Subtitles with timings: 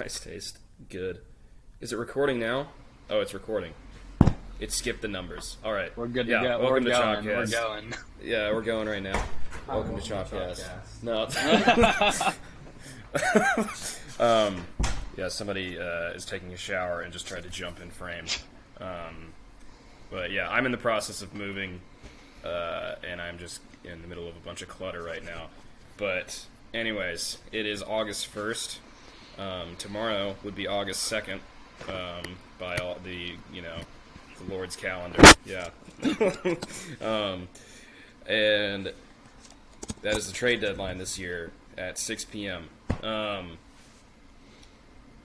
[0.00, 0.58] ice taste
[0.88, 1.20] good.
[1.80, 2.68] Is it recording now?
[3.10, 3.72] Oh, it's recording.
[4.60, 5.56] It skipped the numbers.
[5.64, 5.96] All right.
[5.96, 6.48] We're good to yeah, go.
[6.60, 7.26] Welcome We're to going.
[7.26, 7.94] We're going.
[8.22, 9.24] Yeah, we're going right now.
[9.68, 10.64] Welcome to Chopcast.
[11.02, 11.28] No.
[14.24, 14.66] um,
[15.16, 18.24] yeah, somebody uh, is taking a shower and just tried to jump in frame.
[18.80, 19.32] Um,
[20.10, 21.80] but yeah, I'm in the process of moving,
[22.44, 25.48] uh, and I'm just in the middle of a bunch of clutter right now.
[25.96, 26.44] But
[26.74, 28.78] anyways, it is August 1st.
[29.38, 31.38] Um, tomorrow would be August 2nd
[31.88, 33.78] um, by all the you know
[34.38, 35.22] the Lord's calendar.
[35.44, 35.68] Yeah.
[37.00, 37.48] um,
[38.26, 38.92] and
[40.02, 42.68] that is the trade deadline this year at 6 p.m.
[43.02, 43.58] Um,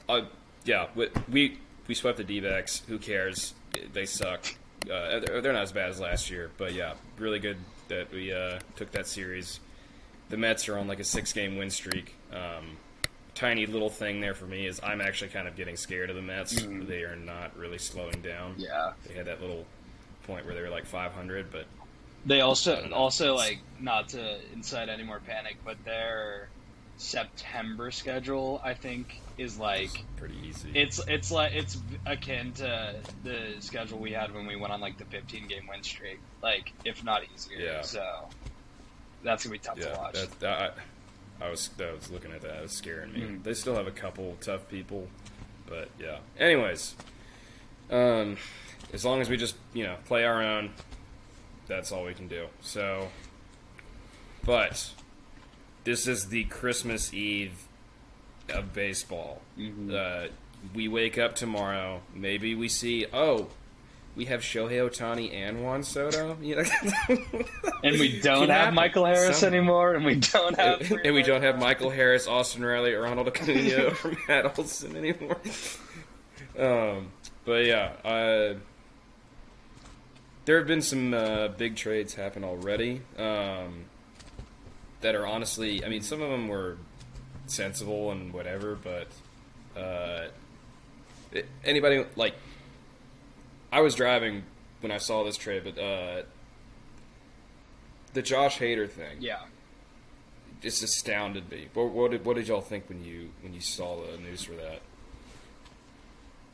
[0.07, 0.21] uh,
[0.65, 1.57] yeah, we, we
[1.87, 2.83] we swept the D-backs.
[2.87, 3.53] Who cares?
[3.93, 4.45] They suck.
[4.83, 7.57] Uh, they're they're not as bad as last year, but yeah, really good
[7.87, 9.59] that we uh, took that series.
[10.29, 12.15] The Mets are on like a six-game win streak.
[12.31, 12.77] Um,
[13.35, 16.21] tiny little thing there for me is I'm actually kind of getting scared of the
[16.21, 16.53] Mets.
[16.53, 16.87] Mm.
[16.87, 18.55] They are not really slowing down.
[18.57, 18.93] Yeah.
[19.07, 19.65] They had that little
[20.23, 21.65] point where they were like 500, but
[22.25, 26.49] They also also like not to incite any more panic, but their
[26.97, 30.69] September schedule I think is like pretty easy.
[30.75, 34.97] it's it's like it's akin to the schedule we had when we went on like
[34.99, 37.59] the 15 game win streak, like if not easier.
[37.59, 37.81] Yeah.
[37.81, 38.29] So
[39.23, 40.13] that's gonna be tough to watch.
[40.13, 40.77] that, that,
[41.41, 42.57] I, was I was looking at that.
[42.57, 43.19] It was scaring me.
[43.21, 43.43] Mhm.
[43.43, 45.07] They still have a couple tough people,
[45.67, 46.19] but yeah.
[46.37, 46.95] Anyways,
[47.89, 48.37] um,
[48.93, 50.71] as long as we just you know play our own,
[51.67, 52.47] that's all we can do.
[52.61, 53.09] So,
[54.45, 54.91] but
[55.83, 57.67] this is the Christmas Eve
[58.49, 59.41] of baseball.
[59.57, 59.93] Mhm.
[59.93, 60.29] Uh,
[60.73, 62.01] we wake up tomorrow.
[62.13, 63.49] Maybe we see oh.
[64.15, 66.63] We have Shohei Ohtani and Juan Soto, you know,
[67.83, 68.75] and we don't have happen.
[68.75, 72.63] Michael Harris Some- anymore, and we don't have and we don't have Michael Harris, Austin
[72.63, 75.37] Riley, or Ronald Acuna, or Matt Olson anymore.
[76.57, 77.11] Um,
[77.45, 78.53] but yeah, uh,
[80.45, 83.85] there have been some uh, big trades happen already um,
[85.01, 86.77] that are honestly, I mean, some of them were
[87.47, 89.07] sensible and whatever, but
[89.79, 90.27] uh,
[91.65, 92.35] anybody like
[93.73, 94.43] I was driving
[94.81, 96.21] when I saw this trade, but uh,
[98.13, 99.39] the Josh Hader thing Yeah.
[100.61, 101.69] just astounded me.
[101.73, 104.53] What, what did what did y'all think when you when you saw the news for
[104.53, 104.81] that?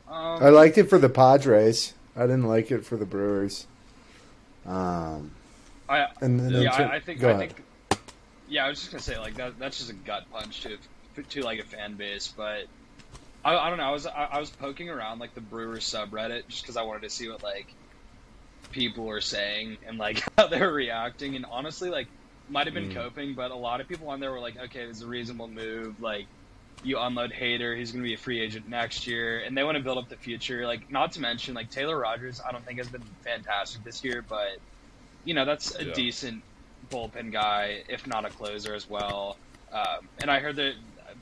[0.08, 1.92] Um, I liked it for the Padres.
[2.16, 3.66] I didn't like it for the Brewers.
[4.66, 5.30] Um,
[5.88, 7.62] I, and then yeah, to- I, I think I think
[8.48, 9.58] yeah, I was just gonna say like that.
[9.58, 10.78] That's just a gut punch to
[11.22, 12.64] to like a fan base, but
[13.44, 13.84] I, I don't know.
[13.84, 17.02] I was I, I was poking around like the Brewers subreddit just because I wanted
[17.02, 17.68] to see what like
[18.72, 22.08] people were saying and like how they were reacting, and honestly, like
[22.48, 22.90] might have been Mm.
[22.90, 26.00] coping, but a lot of people on there were like, okay, it's a reasonable move,
[26.00, 26.28] like.
[26.82, 29.76] You unload Hader, he's going to be a free agent next year, and they want
[29.76, 30.66] to build up the future.
[30.66, 34.24] Like, not to mention, like Taylor Rogers, I don't think has been fantastic this year,
[34.28, 34.48] but
[35.24, 35.92] you know that's a Yeah.
[35.94, 36.44] decent
[36.86, 39.38] bullpen guy, if not a closer as well.
[39.72, 40.74] Um, and I heard that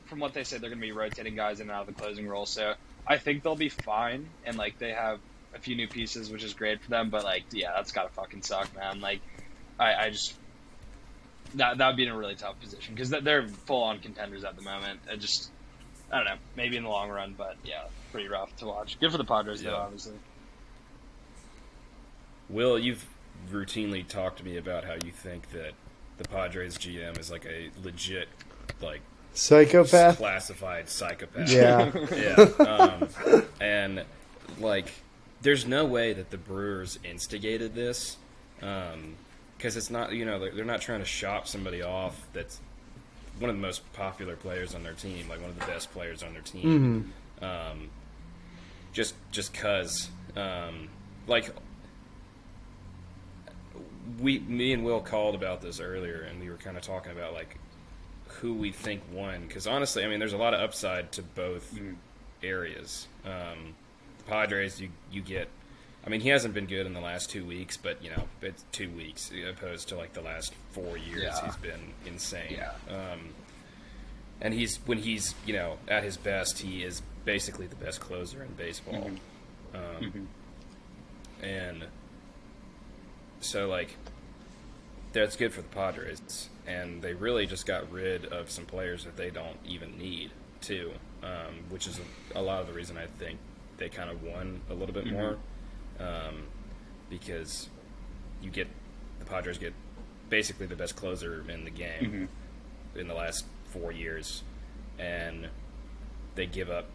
[0.08, 2.00] from what they said, they're going to be rotating guys in and out of the
[2.00, 2.46] closing role.
[2.46, 2.74] So
[3.06, 4.28] I think they'll be fine.
[4.44, 5.20] And like they have
[5.54, 7.10] a few new pieces, which is great for them.
[7.10, 9.00] But like, yeah, that's got to fucking suck, man.
[9.00, 9.20] Like,
[9.78, 10.34] I, I just
[11.54, 14.56] that that would be in a really tough position because they're full on contenders at
[14.56, 15.00] the moment.
[15.10, 15.50] I just
[16.10, 18.98] I don't know, maybe in the long run, but yeah, pretty rough to watch.
[18.98, 20.14] Good for the Padres though, obviously.
[22.48, 23.06] Will, you've
[23.50, 25.72] routinely talked to me about how you think that
[26.16, 28.28] the Padres GM is like a legit,
[28.80, 29.00] like
[29.38, 30.16] Psychopath.
[30.16, 31.48] classified psychopath.
[31.48, 31.92] Yeah.
[32.12, 32.64] yeah.
[32.64, 34.04] Um, and
[34.58, 34.90] like,
[35.42, 38.16] there's no way that the Brewers instigated this,
[38.58, 40.12] because it's not.
[40.12, 42.58] You know, they're, they're not trying to shop somebody off that's
[43.38, 46.24] one of the most popular players on their team, like one of the best players
[46.24, 47.12] on their team.
[47.40, 47.90] Um,
[48.92, 50.88] just just cause, um,
[51.28, 51.54] like.
[54.20, 57.34] We, me and Will called about this earlier, and we were kind of talking about
[57.34, 57.56] like
[58.40, 59.44] who we think won.
[59.46, 61.78] Because honestly, I mean, there's a lot of upside to both
[62.42, 63.06] areas.
[63.24, 63.74] Um,
[64.18, 65.48] the Padres, you you get.
[66.06, 68.64] I mean, he hasn't been good in the last two weeks, but you know, it's
[68.72, 71.22] two weeks opposed to like the last four years.
[71.24, 71.44] Yeah.
[71.44, 72.56] He's been insane.
[72.56, 72.72] Yeah.
[72.88, 73.30] Um,
[74.40, 78.42] and he's when he's you know at his best, he is basically the best closer
[78.42, 79.10] in baseball.
[79.74, 80.28] Um,
[81.42, 81.84] And
[83.40, 83.96] so like
[85.12, 89.16] that's good for the Padres, and they really just got rid of some players that
[89.16, 90.30] they don't even need
[90.60, 90.92] too,
[91.22, 91.98] um, which is
[92.34, 93.38] a, a lot of the reason I think
[93.78, 95.38] they kind of won a little bit more,
[95.98, 96.44] um,
[97.08, 97.68] because
[98.42, 98.68] you get
[99.18, 99.72] the Padres get
[100.28, 102.28] basically the best closer in the game
[102.96, 104.42] in the last four years,
[104.98, 105.48] and
[106.34, 106.86] they give up,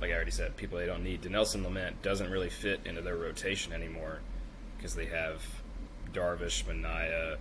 [0.00, 1.22] like I already said, people they don't need.
[1.22, 4.20] Dinelson Lamet doesn't really fit into their rotation anymore
[4.76, 5.42] because they have
[6.12, 7.36] Darvish, Manaea,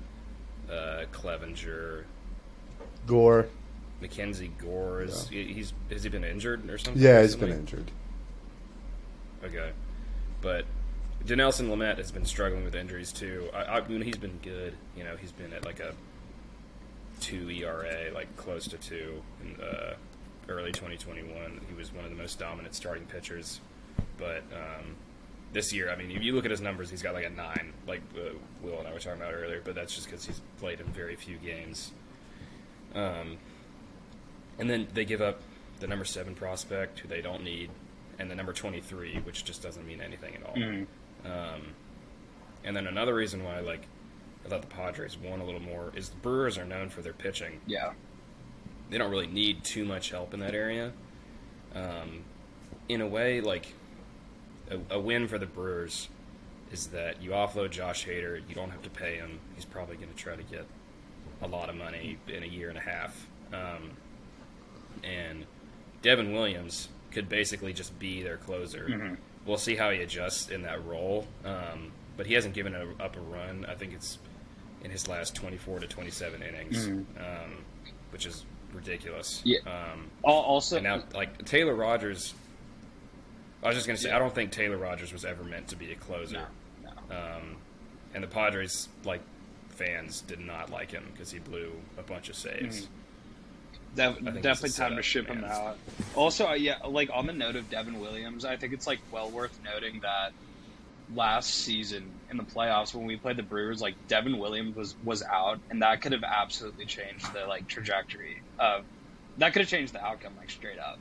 [0.69, 2.03] uh, Clevinger,
[3.05, 3.47] Gore.
[4.01, 5.03] Mackenzie Gore.
[5.03, 7.01] Is, He's has he been injured or something?
[7.01, 7.91] Yeah, he's been injured.
[9.43, 9.71] Okay,
[10.41, 10.65] but
[11.25, 13.49] Dinelson Lamet has been struggling with injuries too.
[13.53, 14.75] I, I mean, he's been good.
[14.95, 15.93] You know, he's been at like a
[17.19, 19.95] two ERA, like close to two in uh,
[20.47, 21.61] early 2021.
[21.67, 23.61] He was one of the most dominant starting pitchers.
[24.17, 24.95] But um,
[25.53, 27.73] this year, I mean, if you look at his numbers, he's got like a nine,
[27.88, 29.61] like uh, Will and I were talking about earlier.
[29.63, 31.91] But that's just because he's played in very few games.
[32.95, 33.38] Um,
[34.59, 35.41] and then they give up
[35.79, 37.69] the number seven prospect, who they don't need,
[38.19, 40.55] and the number 23, which just doesn't mean anything at all.
[41.25, 41.61] Um,
[42.63, 43.88] and then another reason why, like,
[44.45, 47.13] I thought the Padres won a little more is the Brewers are known for their
[47.13, 47.61] pitching.
[47.67, 47.94] Yeah.
[48.89, 50.94] They don't really need too much help in that area.
[51.75, 52.23] Um,
[52.89, 53.73] in a way, like,
[54.69, 56.07] a, a win for the Brewers
[56.71, 59.39] is that you offload Josh Hader, you don't have to pay him.
[59.55, 60.65] He's probably going to try to get
[61.41, 63.27] a lot of money in a year and a half.
[63.53, 63.91] Um,
[65.03, 65.45] and
[66.01, 68.87] Devin Williams could basically just be their closer.
[69.45, 73.15] We'll see how he adjusts in that role, um, but he hasn't given a, up
[73.15, 73.65] a run.
[73.69, 74.19] I think it's
[74.83, 76.85] in his last 24 to 27 innings,
[77.17, 77.63] um,
[78.11, 78.43] which is
[78.73, 79.41] ridiculous.
[79.45, 79.59] Yeah.
[79.65, 82.33] Um, Also, and now, like Taylor Rogers,
[83.63, 85.92] I was just gonna say, I don't think Taylor Rogers was ever meant to be
[85.92, 86.48] a closer.
[86.83, 87.15] no, no.
[87.15, 87.56] Um,
[88.13, 89.21] and the Padres, like
[89.69, 92.88] fans, did not like him because he blew a bunch of saves.
[93.95, 95.77] Def- it's definitely time to ship him out.
[96.15, 99.30] Also, uh, yeah, like on the note of Devin Williams, I think it's like well
[99.31, 100.33] worth noting that
[101.15, 105.24] last season in the playoffs when we played the Brewers, like Devin Williams was was
[105.24, 108.83] out, and that could have absolutely changed the like trajectory of
[109.39, 111.00] that could have changed the outcome like straight up.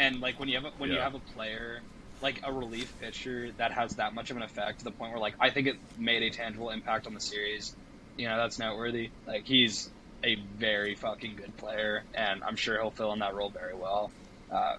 [0.00, 1.82] And like when you have a, when you have a player
[2.22, 5.20] like a relief pitcher that has that much of an effect to the point where
[5.20, 7.76] like I think it made a tangible impact on the series.
[8.16, 9.10] You know, that's noteworthy.
[9.26, 9.90] Like he's
[10.24, 14.10] a very fucking good player, and I'm sure he'll fill in that role very well.
[14.50, 14.76] Uh,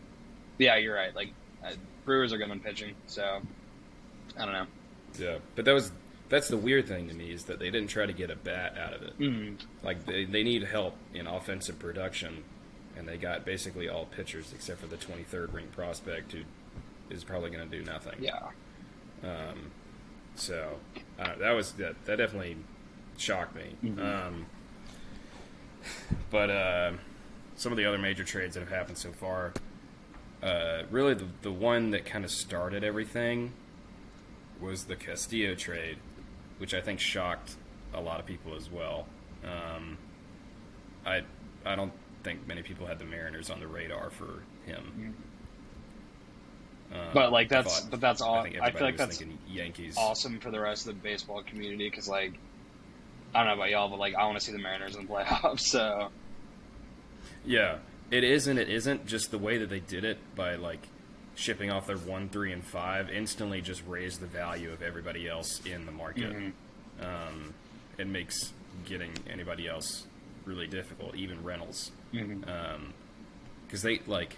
[0.58, 1.16] yeah, you're right.
[1.16, 1.30] Like
[1.64, 1.72] uh,
[2.04, 3.42] Brewers are good on pitching, so
[4.38, 4.68] I don't know.
[5.20, 5.92] Yeah, but that was
[6.30, 8.76] that's the weird thing to me is that they didn't try to get a bat
[8.78, 9.20] out of it.
[9.20, 9.86] Mm-hmm.
[9.86, 12.44] Like they they need help in offensive production,
[13.02, 16.42] and they got basically all pitchers except for the 23rd ring prospect who
[17.10, 18.14] is probably going to do nothing.
[18.20, 18.50] Yeah,
[19.24, 19.72] Um,
[20.36, 20.78] so
[21.20, 21.96] uh, that was that.
[22.06, 22.58] That definitely
[23.18, 23.76] shocked me.
[23.84, 24.00] Mm-hmm.
[24.00, 24.46] Um,
[26.30, 26.92] but uh,
[27.56, 29.54] some of the other major trades that have happened so far,
[30.44, 33.52] uh, really the the one that kind of started everything
[34.60, 35.98] was the Castillo trade,
[36.60, 37.56] which I think shocked
[37.96, 39.08] a lot of people as well.
[39.44, 39.98] Um,
[41.04, 41.24] I
[41.66, 41.94] I don't
[42.24, 45.16] think many people had the Mariners on the radar for him.
[46.94, 49.96] Um, But, like, that's- but that's all- I, I feel like that's Yankees.
[49.98, 52.34] awesome for the rest of the baseball community because like
[53.34, 55.12] I don't know about y'all, but like I want to see the Mariners in the
[55.14, 55.62] playoffs.
[55.62, 56.10] So
[57.46, 57.78] Yeah,
[58.10, 59.06] it is and it isn't.
[59.08, 60.82] Just the way that they did it by like
[61.36, 65.62] shipping off their one, three, and five instantly just raised the value of everybody else
[65.66, 66.36] in the market.
[67.00, 67.54] Um,
[67.98, 68.52] it makes
[68.86, 70.06] getting anybody else
[70.46, 74.38] really difficult, even Reynolds, because they like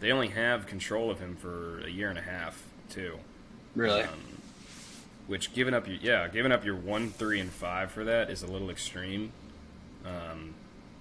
[0.00, 3.18] they only have control of him for a year and a half too.
[3.74, 4.08] really, Um,
[5.26, 8.42] which giving up your yeah giving up your one three and five for that is
[8.42, 9.32] a little extreme.
[10.04, 10.54] Um,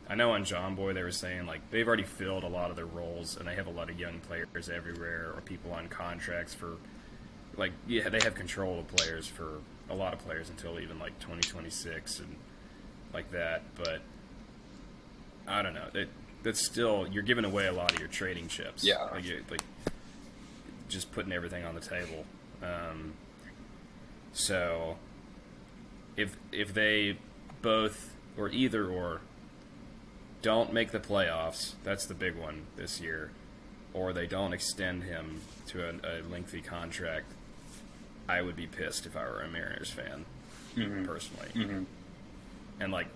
[0.10, 2.76] i know on john boy they were saying like they've already filled a lot of
[2.76, 6.54] their roles and they have a lot of young players everywhere or people on contracts
[6.54, 6.74] for
[7.56, 11.18] like yeah they have control of players for a lot of players until even like
[11.20, 12.36] 2026 and
[13.14, 13.62] like that.
[13.76, 14.02] But
[15.48, 15.88] i don't know.
[15.94, 16.10] That
[16.44, 18.84] that's still you're giving away a lot of your trading chips.
[18.84, 19.04] Yeah.
[19.12, 19.64] like, like
[20.90, 22.26] just putting everything on the table.
[22.62, 23.14] Um,
[24.34, 24.98] so
[26.16, 27.18] if if they
[27.62, 29.22] both or either or
[30.42, 33.32] don't make the playoffs, that's the big one this year,
[33.94, 37.32] or they don't extend him to a, a lengthy contract,
[38.28, 40.26] I would be pissed if I were a Mariners fan,
[41.06, 41.48] personally.
[42.80, 43.08] And like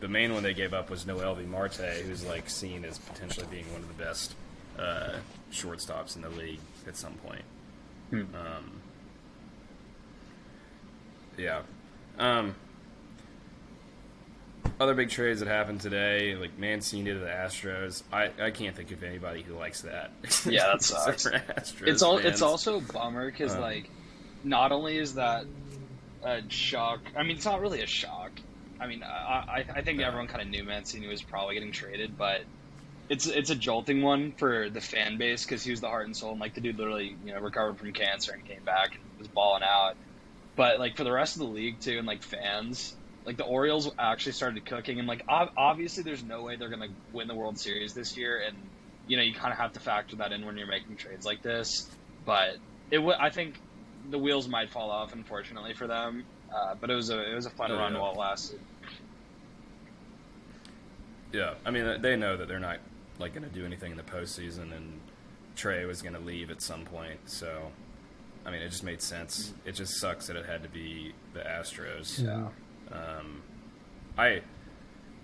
[0.00, 3.70] the main one they gave up was Noelvi Marte, who's like seen as potentially being
[3.72, 4.34] one of the best
[4.78, 5.16] uh,
[5.52, 7.42] shortstops in the league at some point.
[8.12, 8.80] Um,
[11.38, 11.62] yeah.
[12.18, 12.54] Um,
[14.78, 18.02] other big trades that happened today, like Mancini to the Astros.
[18.12, 20.10] I, I can't think of anybody who likes that.
[20.44, 21.26] Yeah, that Except sucks.
[21.26, 22.26] Astros it's all fans.
[22.34, 23.90] it's also a bummer because Um, like
[24.44, 25.46] not only is that
[26.22, 27.00] a shock.
[27.16, 28.15] I mean, it's not really a shock.
[28.80, 30.08] I mean, I I, I think Yeah.
[30.08, 32.40] everyone kind of knew Mancini was probably getting traded, but
[33.08, 36.16] it's it's a jolting one for the fan base because he was the heart and
[36.16, 39.04] soul, and like the dude literally you know recovered from cancer and came back and
[39.18, 39.94] was balling out.
[40.56, 43.90] But like for the rest of the league too, and like fans, like the Orioles
[43.98, 47.58] actually started cooking, and like ob- obviously there's no way they're gonna win the World
[47.58, 48.72] Series this year, and
[49.06, 51.42] you know you kind of have to factor that in when you're making trades like
[51.42, 51.88] this.
[52.24, 52.58] But
[52.90, 53.60] it w- I think
[54.10, 56.26] the wheels might fall off, unfortunately for them.
[56.54, 58.00] Uh, but it was a it was a fun Oh, run yeah.
[58.00, 58.60] while it lasted.
[61.32, 62.78] Yeah, I mean they know that they're not
[63.18, 65.00] like going to do anything in the postseason, and
[65.54, 67.18] Trey was going to leave at some point.
[67.26, 67.70] So,
[68.44, 69.52] I mean, it just made sense.
[69.64, 72.22] It just sucks that it had to be the Astros.
[72.22, 72.48] Yeah.
[72.94, 73.42] Um,
[74.18, 74.42] I,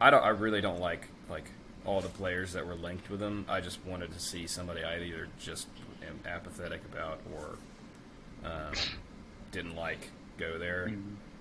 [0.00, 0.25] I don't.
[0.25, 1.45] I really don't like like
[1.85, 3.45] all the players that were linked with him.
[3.49, 5.69] I just wanted to see somebody I either just
[6.07, 7.57] am apathetic about or
[8.49, 8.73] um,
[9.50, 10.11] didn't like
[10.51, 10.93] go there.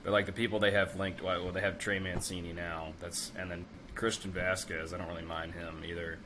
[0.04, 2.94] But like the people they have linked, well, well, they have Trey Mancini now.
[3.00, 3.66] That's and then
[3.96, 4.94] Christian Vazquez.
[4.94, 6.18] I don't really mind him either.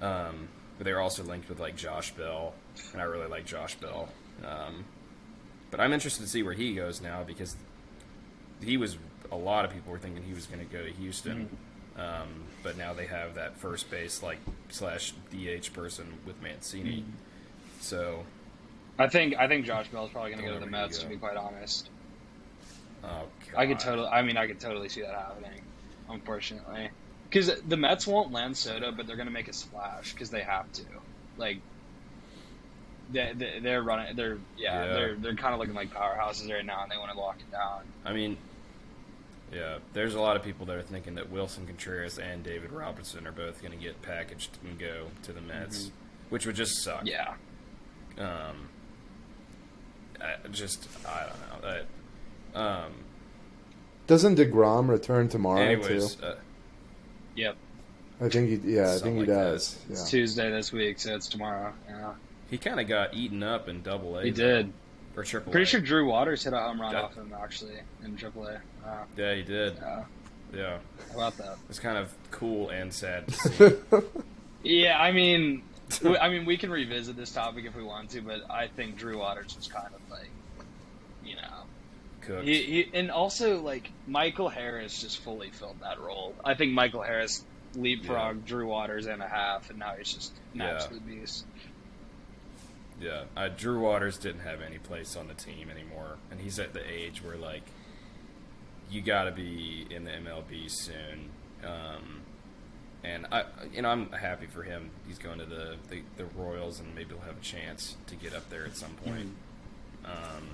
[0.00, 0.48] Um,
[0.78, 2.54] but they're also linked with like Josh Bell,
[2.92, 4.08] and I really like Josh Bell.
[4.44, 4.84] Um,
[5.70, 7.56] but I'm interested to see where he goes now because
[8.62, 8.96] he was
[9.30, 11.48] a lot of people were thinking he was going to go to Houston,
[11.96, 17.04] um, but now they have that first base like slash DH person with Mancini.
[17.80, 18.24] So,
[18.98, 20.98] I think I think Josh Bell's probably going to go to the Mets.
[20.98, 21.04] go.
[21.04, 21.90] To be quite honest,
[23.04, 23.24] oh,
[23.56, 24.08] I could totally.
[24.08, 25.62] I mean, I could totally see that happening.
[26.08, 26.90] Unfortunately,
[27.28, 30.42] because the Mets won't land Soto, but they're going to make a splash because they
[30.42, 30.84] have to.
[31.36, 31.58] Like,
[33.12, 34.16] they, they they're running.
[34.16, 34.92] They're yeah, Yeah.
[34.94, 37.50] They're they're kind of looking like powerhouses right now, and they want to lock it
[37.52, 37.82] down.
[38.04, 38.36] I mean,
[39.52, 43.26] yeah, there's a lot of people that are thinking that Willson Contreras and David Robertson
[43.26, 45.90] are both going to get packaged and go to the Mets,
[46.30, 47.02] which would just suck.
[47.04, 47.34] Yeah,
[48.18, 48.68] Um,
[50.20, 51.84] I just I don't know.
[52.54, 52.92] That, um,
[54.06, 56.24] Doesn't Degrom return tomorrow anyways, too?
[56.26, 56.34] uh,
[57.34, 57.56] yep.
[58.20, 58.72] I think he.
[58.74, 59.34] Yeah, I think he like that.
[59.52, 59.78] does.
[59.90, 61.72] It's Tuesday this week, so it's tomorrow.
[61.88, 62.14] Yeah,
[62.50, 64.24] he kind of got eaten up in Double A.
[64.24, 64.72] he though, did.
[65.16, 65.52] or Triple.
[65.52, 68.58] Pretty sure Drew Waters hit a home run That- off him actually in AAA.
[68.86, 69.74] Uh, Yeah, he did.
[69.80, 70.04] yeah,
[70.54, 70.78] Yeah,
[71.10, 71.56] how about that?
[71.68, 73.32] it's kind of cool and sad to
[73.90, 73.98] see.
[74.62, 75.62] Yeah, I mean, we,
[76.20, 79.18] I mean, we can revisit this topic if we want to, but I think Drew
[79.18, 80.30] Waters was kind of like,
[81.24, 81.64] you know,
[82.22, 82.44] Cooked.
[82.44, 86.34] he, he and also like Michael Harris just fully filled that role.
[86.44, 87.44] I think Michael Harris
[87.76, 90.74] leapfrogged Drew Waters and a half, and now he's just an Yeah.
[90.74, 91.44] absolute beast.
[93.00, 96.72] Yeah, uh, Drew Waters didn't have any place on the team anymore, and he's at
[96.72, 97.62] the age where like
[98.90, 101.30] you got to be in the MLB soon.
[101.64, 102.20] Um,
[103.06, 104.90] and I, you know, I'm happy for him.
[105.06, 108.34] He's going to the, the the Royals, and maybe he'll have a chance to get
[108.34, 109.30] up there at some point.
[110.04, 110.48] Um,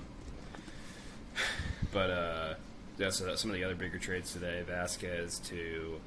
[1.91, 2.53] but uh,
[2.97, 4.63] yeah, so some of the other bigger trades today.
[4.67, 5.99] Vazquez to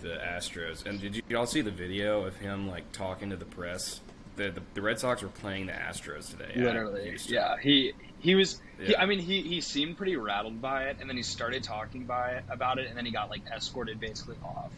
[0.00, 3.44] the Astros, and did you all see the video of him like talking to the
[3.44, 4.00] press?
[4.36, 6.52] The, the, the Red Sox were playing the Astros today.
[6.54, 7.56] Literally, yeah.
[7.60, 8.60] He he was.
[8.80, 12.04] He, I mean, he he seemed pretty rattled by it, and then he started talking
[12.04, 14.70] by it, about it, and then he got like escorted basically off.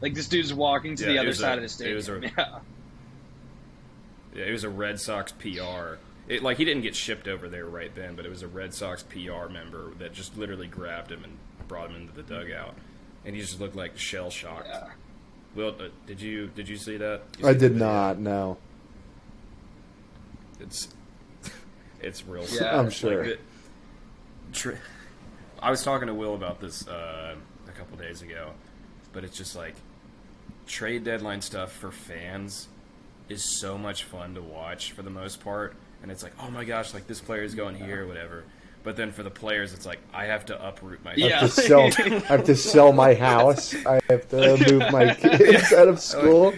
[0.00, 2.24] Like this dude's walking to Yeah, the other side a- of the stadium.
[2.24, 2.58] a- yeah.
[4.34, 5.96] Yeah, it was a Red Sox PR.
[6.28, 8.74] It, like he didn't get shipped over there right then, but it was a Red
[8.74, 11.36] Sox PR member that just literally grabbed him and
[11.66, 12.74] brought him into the dugout,
[13.24, 14.68] and he just looked like shell shocked.
[14.68, 14.88] Yeah.
[15.54, 17.22] Will, uh, did you did you see that?
[17.38, 18.18] You I see the did not.
[18.18, 18.58] No.
[20.60, 20.88] It's
[22.00, 22.44] it's real.
[22.52, 22.78] Yeah.
[22.78, 23.24] I'm sure.
[23.26, 23.38] Like
[24.50, 24.72] the, tr-
[25.60, 27.34] I was talking to Will about this uh,
[27.66, 28.52] a couple days ago,
[29.12, 29.74] but it's just like
[30.68, 32.68] trade deadline stuff for fans
[33.28, 36.64] is so much fun to watch for the most part, and it's like, oh my
[36.64, 38.44] gosh, like this player is going here, whatever.
[38.84, 41.48] But then for the players, it's like I have to uproot my I have to
[41.48, 41.90] sell.
[41.98, 43.74] I have to sell my house.
[43.84, 46.54] I have to move my kids out of school.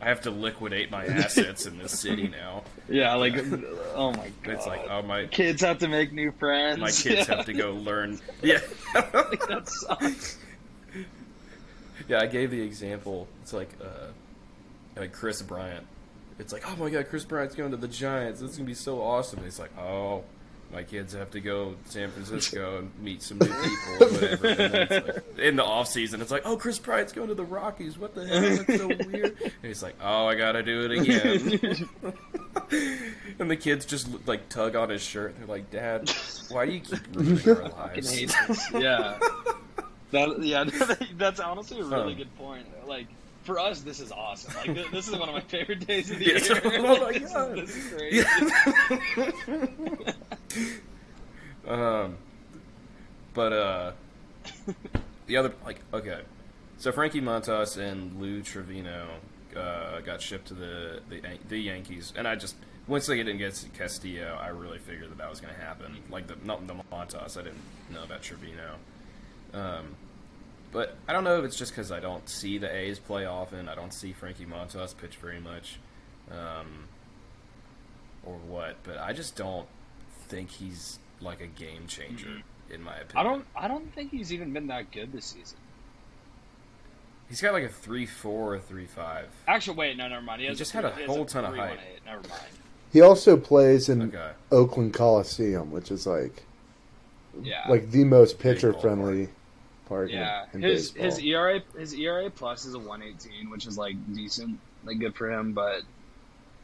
[0.00, 2.62] I have to liquidate my assets in this city now.
[2.88, 3.34] Yeah, like,
[3.94, 4.54] oh my god.
[4.54, 6.78] It's like, oh my, kids have to make new friends.
[6.78, 8.20] my kids have to go learn.
[8.42, 8.60] Yeah.
[8.94, 10.38] that sucks.
[12.08, 13.28] Yeah, I gave the example.
[13.42, 14.08] It's like, uh,
[14.96, 15.86] like Kris Bryant.
[16.38, 18.40] It's like, oh my god, Kris Bryant's going to the Giants.
[18.40, 19.38] This is gonna be so awesome.
[19.38, 20.24] And he's like, oh,
[20.72, 24.46] my kids have to go to San Francisco and meet some new people or whatever.
[24.48, 27.34] And then it's like, in the off season, it's like, oh, Kris Bryant's going to
[27.34, 27.98] the Rockies.
[27.98, 28.40] What the hell?
[28.40, 29.36] That's so weird.
[29.42, 31.88] And he's like, oh, I gotta do it again.
[33.38, 35.36] and the kids just like tug on his shirt.
[35.38, 36.10] They're like, Dad,
[36.50, 38.70] why do you keep ruining our fucking lives?
[38.74, 39.18] Yeah.
[40.10, 40.64] That, yeah,
[41.16, 42.16] that's honestly a really Oh.
[42.16, 42.66] good point.
[42.86, 43.06] Like,
[43.44, 44.54] for us, this is awesome.
[44.56, 46.38] Like, th- this is one of my favorite days of the year.
[46.64, 47.56] Oh my this, is- God.
[47.56, 48.14] this is great.
[51.66, 51.66] Yeah.
[51.66, 52.16] um,
[53.34, 53.92] but uh,
[55.26, 56.20] the other like okay,
[56.78, 59.06] so Frankie Montas and Lou Trivino
[59.56, 63.62] uh, got shipped to the, the the Yankees, and I just once they didn't get
[63.76, 65.98] Castillo, I really figured that that was going to happen.
[66.10, 67.60] Like the not the Montas, I didn't
[67.92, 68.76] know about Trivino.
[69.54, 69.96] Um,
[70.72, 73.68] but I don't know if it's just because I don't see the A's play often.
[73.68, 75.78] I don't see Frankie Montas pitch very much,
[76.30, 76.88] um,
[78.24, 78.76] or what.
[78.82, 79.66] But I just don't
[80.26, 82.74] think he's like a game changer, mm-hmm.
[82.74, 83.16] in my opinion.
[83.16, 83.46] I don't.
[83.56, 85.58] I don't think he's even been that good this season.
[87.28, 89.28] He's got like a three four or three five.
[89.46, 90.42] Actually, wait, no, never mind.
[90.42, 91.78] He, he just had a whole ton of height.
[92.04, 92.42] Never mind.
[92.92, 94.30] He also plays in okay.
[94.50, 96.44] Oakland Coliseum, which is like,
[97.42, 99.28] yeah, like the most pitcher friendly
[99.88, 100.10] park.
[100.10, 101.04] Yeah, his baseball.
[101.04, 105.14] his ERA his ERA plus is a one eighteen, which is like decent, like good
[105.14, 105.52] for him.
[105.52, 105.82] But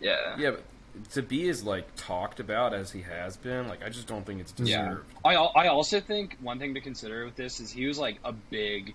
[0.00, 0.64] yeah, yeah, but
[1.12, 4.40] to be as like talked about as he has been, like I just don't think
[4.40, 5.04] it's deserved.
[5.24, 5.30] Yeah.
[5.30, 8.32] I I also think one thing to consider with this is he was like a
[8.32, 8.94] big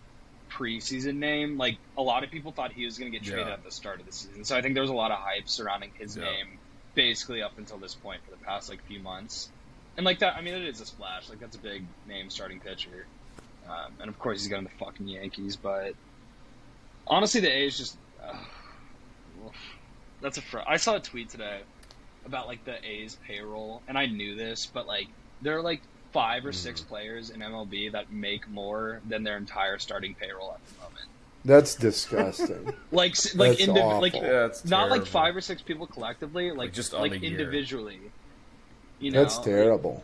[0.49, 1.57] preseason name.
[1.57, 3.53] Like a lot of people thought he was going to get traded yeah.
[3.53, 5.49] at the start of the season, so I think there was a lot of hype
[5.49, 6.23] surrounding his yeah.
[6.23, 6.59] name
[6.95, 9.49] basically up until this point for the past like few months.
[9.97, 11.29] And like that, I mean, it is a splash.
[11.29, 13.05] Like that's a big name starting pitcher.
[13.69, 15.55] Um, and of course, he's going to the fucking Yankees.
[15.55, 15.93] But
[17.07, 18.35] honestly, the A's just uh,
[20.21, 20.41] that's a.
[20.41, 21.61] Fr- I saw a tweet today
[22.25, 25.07] about like the A's payroll, and I knew this, but like
[25.41, 26.87] there are like five or six mm.
[26.87, 31.05] players in MLB that make more than their entire starting payroll at the moment.
[31.45, 32.65] That's disgusting.
[32.91, 36.93] like like indiv- like yeah, not like five or six people collectively, like, like just
[36.93, 37.99] like individually.
[38.99, 40.03] You know, that's terrible.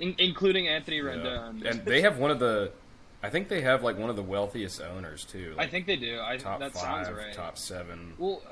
[0.00, 1.70] Like, in, including Anthony Rendon, yeah.
[1.70, 2.72] and they have one of the.
[3.22, 5.54] I think they have like one of the wealthiest owners too.
[5.56, 6.20] Like I think they do.
[6.20, 7.32] I top that five, sounds right.
[7.32, 8.14] Top seven.
[8.18, 8.42] Well,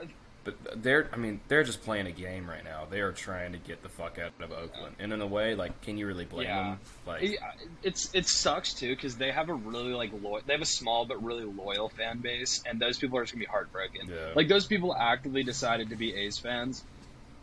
[0.45, 2.87] but they're I mean they're just playing a game right now.
[2.89, 5.83] They are trying to get the fuck out of Oakland, and in a way, like,
[5.83, 6.63] can you really blame yeah.
[6.63, 6.79] them?
[7.07, 7.39] Like,
[7.83, 11.05] it's it sucks too because they have a really like loyal, they have a small
[11.05, 14.09] but really loyal fan base, and those people are just gonna be heartbroken.
[14.09, 14.33] Yeah.
[14.35, 16.85] Like those people actively decided to be A's fans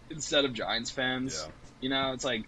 [0.10, 1.40] instead of Giants fans.
[1.46, 1.52] Yeah.
[1.82, 2.46] You know, it's like,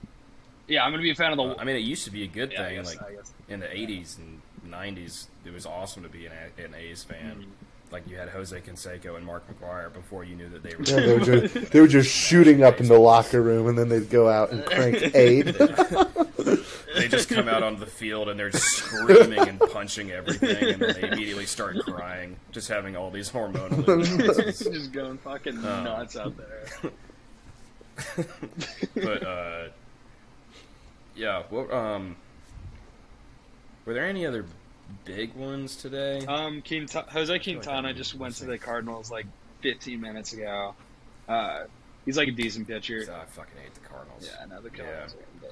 [0.67, 1.43] yeah, I'm gonna be a fan of the.
[1.43, 4.17] Uh, I mean, it used to be a good thing, guess, like in the '80s
[4.17, 5.27] and '90s.
[5.45, 7.35] It was awesome to be an, an A's fan.
[7.35, 10.83] Mm-hmm like you had Jose Canseco and Mark McGwire before you knew that they were.
[10.83, 13.89] Yeah, they were just they were just shooting up in the locker room, and then
[13.89, 15.43] they'd go out and crank eight.
[16.95, 21.01] they just come out on the field and they're screaming and punching everything, and then
[21.01, 23.85] they immediately start crying, just having all these hormonal.
[24.45, 26.91] just going fucking um, nuts out there.
[28.95, 29.67] but uh,
[31.15, 32.15] yeah, well, um,
[33.85, 34.45] were there any other
[35.05, 36.25] big ones today?
[36.25, 39.25] Um, Quint- Jose Quintana just went to the Cardinals like
[39.61, 40.75] 15 minutes ago.
[41.27, 41.63] Uh,
[42.05, 43.01] he's like a decent pitcher.
[43.01, 44.29] I fucking hate the Cardinals.
[44.29, 45.15] Yeah, I know the Cardinals.
[45.41, 45.49] Yeah.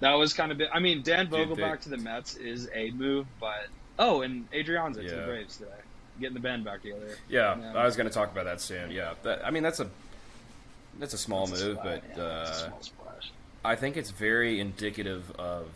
[0.00, 0.68] That was kind of big.
[0.72, 3.66] I mean, Dan Vogelbach to the Mets is a move, but
[3.98, 5.10] oh, and Adrianza yeah.
[5.10, 5.70] to the Braves today,
[6.20, 7.16] getting the band back together.
[7.28, 8.92] Yeah, I was going to talk about that soon.
[8.92, 9.90] Yeah, that, I mean that's a
[10.98, 12.70] that's a small that's move, a but yeah, uh,
[13.64, 15.66] I think it's very indicative of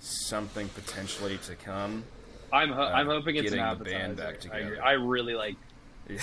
[0.00, 2.04] something potentially to come.
[2.52, 4.80] I'm ho- uh, I'm hoping it's an appetizer.
[4.82, 5.56] I, I, really like.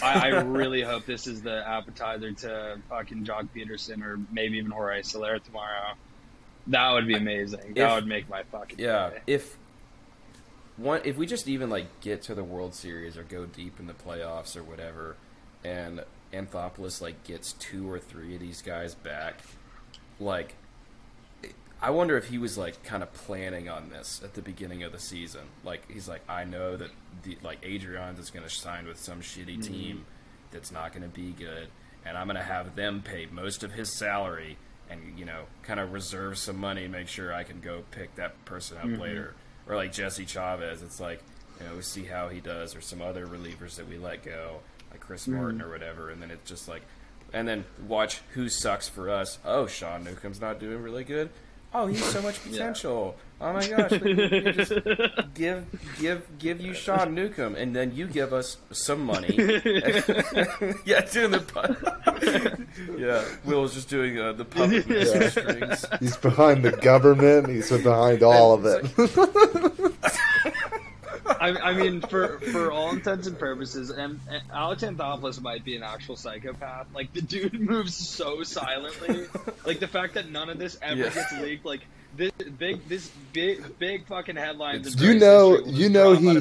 [0.02, 4.72] I, I, really hope this is the appetizer to fucking Joc Pederson or maybe even
[4.72, 5.94] Jorge Soler tomorrow.
[6.68, 7.62] That would be amazing.
[7.70, 9.12] If, that would make my fucking yeah.
[9.12, 9.22] Day.
[9.28, 9.58] If
[10.76, 13.88] one, if we just even like get to the World Series or go deep in
[13.88, 15.16] the playoffs or whatever,
[15.64, 19.42] and Anthopoulos like gets two or three of these guys back,
[20.20, 20.56] like
[21.82, 24.92] I wonder if he was like kind of planning on this at the beginning of
[24.92, 25.42] the season.
[25.64, 26.90] Like he's like, I know that
[27.24, 29.62] the like Adrianza is going to sign with some shitty mm-hmm.
[29.62, 30.06] team
[30.52, 31.68] that's not going to be good,
[32.06, 34.58] and I'm going to have them pay most of his salary
[34.90, 38.44] and you know kind of reserve some money, make sure I can go pick that
[38.46, 39.02] person up mm-hmm.
[39.02, 39.36] later.
[39.68, 41.22] Or like Jesse Chavez, it's like
[41.60, 44.62] you know we see how he does, or some other relievers that we let go,
[44.90, 45.36] like Chris mm-hmm.
[45.36, 46.82] Martin or whatever, and then it's just like.
[47.34, 49.38] And then watch who sucks for us.
[49.44, 51.30] Oh, Sean Newcomb's not doing really good
[51.74, 53.16] oh, he's so much potential.
[53.18, 53.24] Yeah.
[53.40, 53.92] Oh my gosh,
[54.56, 54.74] just
[55.36, 55.64] give
[56.00, 59.36] give give you Sean Newcomb, and then you give us some money.
[60.86, 62.68] yeah, doing the pun.
[62.98, 63.24] yeah.
[63.46, 65.30] Will's just doing uh, the puppet yeah.
[65.30, 65.86] strings.
[66.00, 67.50] He's behind the government.
[67.50, 69.87] He's behind all of it.
[71.40, 75.76] I, I, mean, for for all intents and purposes, and, and Alex Anthopoulos might be
[75.76, 76.88] an actual psychopath.
[76.94, 79.28] Like the dude moves so silently.
[79.66, 81.10] like the fact that none of this ever yeah.
[81.10, 81.66] gets leaked.
[81.66, 81.82] Like
[82.16, 85.02] this big, this big, big fucking headlines.
[85.02, 86.40] You know, you know he,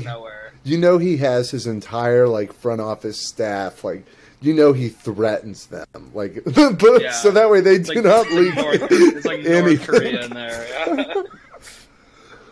[0.66, 4.04] you know he has his entire like front office staff like
[4.40, 7.12] you know he threatens them like but, yeah.
[7.12, 10.66] so that way they do like, not leak North, it's like North Korea in there
[10.68, 11.22] yeah,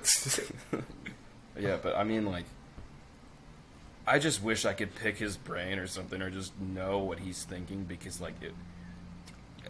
[1.83, 2.45] but I mean, like,
[4.07, 7.45] I just wish I could pick his brain or something, or just know what he's
[7.45, 8.53] thinking because like it,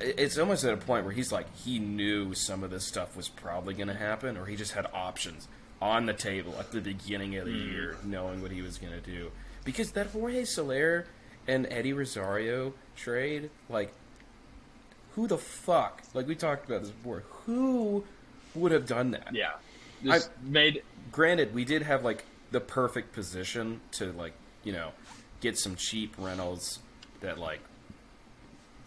[0.00, 3.28] it's almost at a point where he's like he knew some of this stuff was
[3.28, 5.48] probably going to happen, or he just had options
[5.80, 7.70] on the table at the beginning of the mm.
[7.70, 9.30] year, knowing what he was going to do.
[9.64, 11.06] Because that Jorge Soler
[11.46, 13.92] and Eddie Rosario trade, like,
[15.14, 16.02] who the fuck?
[16.12, 17.24] Like we talked about this before.
[17.46, 18.04] Who
[18.54, 19.28] would have done that?
[19.32, 19.52] Yeah,
[20.08, 20.82] I made.
[21.12, 24.92] Granted, we did have like the perfect position to like you know
[25.40, 26.78] get some cheap rentals
[27.20, 27.60] that like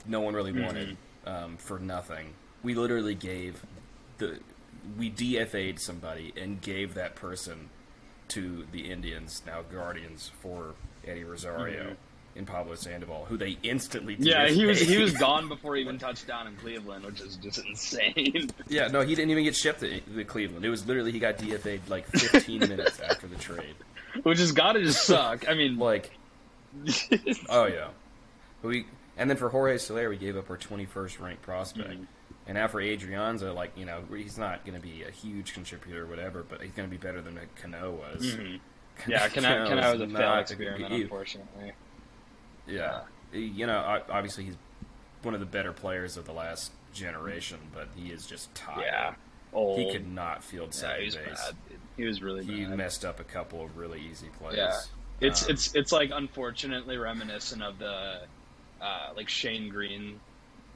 [0.05, 0.65] no one really mm-hmm.
[0.65, 2.33] wanted um, for nothing.
[2.63, 3.63] We literally gave
[4.17, 4.39] the
[4.97, 7.69] we DFA'd somebody and gave that person
[8.29, 10.75] to the Indians, now Guardians, for
[11.05, 11.83] Eddie Rosario.
[11.83, 11.93] Mm-hmm.
[12.37, 15.97] In Pablo Sandoval, who they instantly yeah he was he was gone before he even
[15.97, 18.49] touched down in Cleveland, which is just insane.
[18.67, 20.63] Yeah, no, he didn't even get shipped to, to Cleveland.
[20.63, 23.75] It was literally he got DFA'd like 15 minutes after the trade,
[24.23, 25.49] which has got to just suck.
[25.49, 26.11] I mean, like,
[27.49, 27.87] oh yeah,
[28.61, 28.85] we
[29.17, 31.89] and then for Jorge Soler, we gave up our 21st ranked prospect.
[31.89, 32.03] Mm-hmm.
[32.45, 36.03] And now for Adrianza, like, you know, he's not going to be a huge contributor
[36.03, 38.25] or whatever, but he's going to be better than Cano was.
[38.25, 39.11] Mm-hmm.
[39.11, 41.73] Yeah, Cano, Cano was a failed experiment, unfortunately.
[42.67, 43.01] Yeah.
[43.31, 44.57] You know, obviously he's
[45.21, 48.83] one of the better players of the last generation, but he is just tired.
[48.85, 49.13] Yeah.
[49.53, 49.79] Old.
[49.79, 51.45] He could not field second yeah, he was base.
[51.45, 51.55] Bad.
[51.95, 52.77] He was really he bad.
[52.77, 54.57] messed up a couple of really easy plays.
[54.57, 54.79] Yeah.
[55.19, 58.21] It's um, it's it's like unfortunately reminiscent of the
[58.81, 60.19] uh, like Shane Greene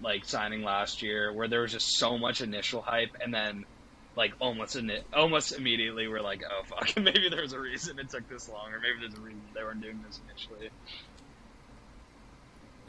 [0.02, 3.66] like signing last year, where there was just so much initial hype, and then
[4.16, 4.78] like almost
[5.14, 8.80] almost immediately we're like, oh fuck, maybe there's a reason it took this long, or
[8.80, 10.70] maybe there's a reason they weren't doing this initially.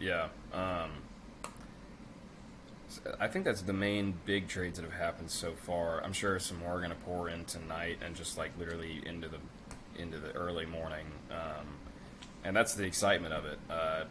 [0.03, 0.91] Yeah, um,
[3.21, 6.03] I think that's the main big trades that have happened so far.
[6.03, 9.29] I'm sure some more are going to pour in tonight, and just like literally into
[9.29, 9.39] the
[9.97, 11.67] into the early morning, um,
[12.45, 13.59] and that's the excitement of it.
[13.71, 14.05] Uh,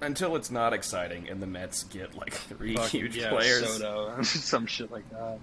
[0.00, 4.22] until it's not exciting and the Mets get like three Fuck, huge yeah, players, Soto,
[4.22, 5.38] some shit like that.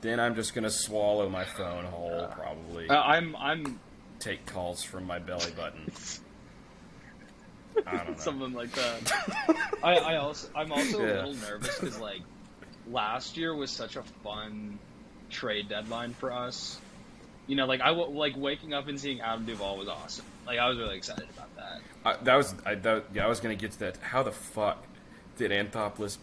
[0.00, 2.88] Then I'm just gonna swallow my phone whole, probably.
[2.88, 3.78] Uh, I'm I'm
[4.18, 5.90] take calls from my belly button.
[8.16, 9.56] Something like that.
[9.82, 11.06] I, I also I'm also yeah.
[11.06, 12.22] a little nervous because like
[12.90, 14.78] last year was such a fun
[15.30, 16.80] trade deadline for us.
[17.46, 20.26] You know, like I like waking up and seeing Adam Duvall was awesome.
[20.46, 21.80] Like I was really excited about that.
[22.04, 23.96] Uh, that was I that, yeah I was gonna get to that.
[23.98, 24.84] How the fuck
[25.36, 26.18] did Anthopoulos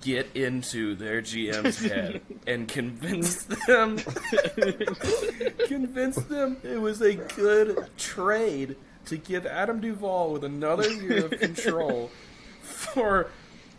[0.00, 3.98] get into their GM's head and convince them
[5.66, 8.76] convince them it was a good trade
[9.08, 12.10] to give Adam Duvall with another year of control
[12.62, 13.30] for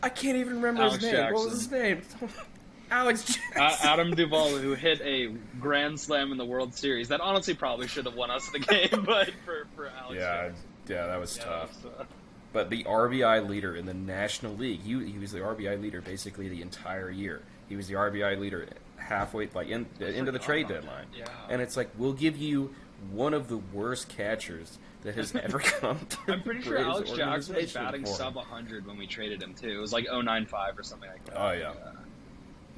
[0.01, 1.13] I can't even remember Alex his name.
[1.15, 1.33] Jackson.
[1.35, 2.01] What was his name?
[2.91, 3.87] Alex Jackson.
[3.89, 5.27] Adam Duvall, who hit a
[5.59, 7.09] grand slam in the World Series.
[7.09, 10.65] That honestly probably should have won us the game, but for, for Alex Yeah, Jackson.
[10.87, 11.83] yeah, that was yeah, tough.
[11.83, 12.05] That was, uh...
[12.51, 16.49] But the RBI leader in the National League, he, he was the RBI leader basically
[16.49, 17.43] the entire year.
[17.67, 21.05] He was the RBI leader halfway, like in, into the trade deadline.
[21.15, 21.25] Yeah.
[21.47, 22.73] And it's like, we'll give you
[23.11, 26.33] one of the worst catchers that has ever come through.
[26.33, 29.69] I'm pretty sure Alex Jackson was batting sub 100 when we traded him too.
[29.69, 31.35] It was like 095 or something like that.
[31.37, 31.73] Oh yeah.
[31.73, 31.91] yeah.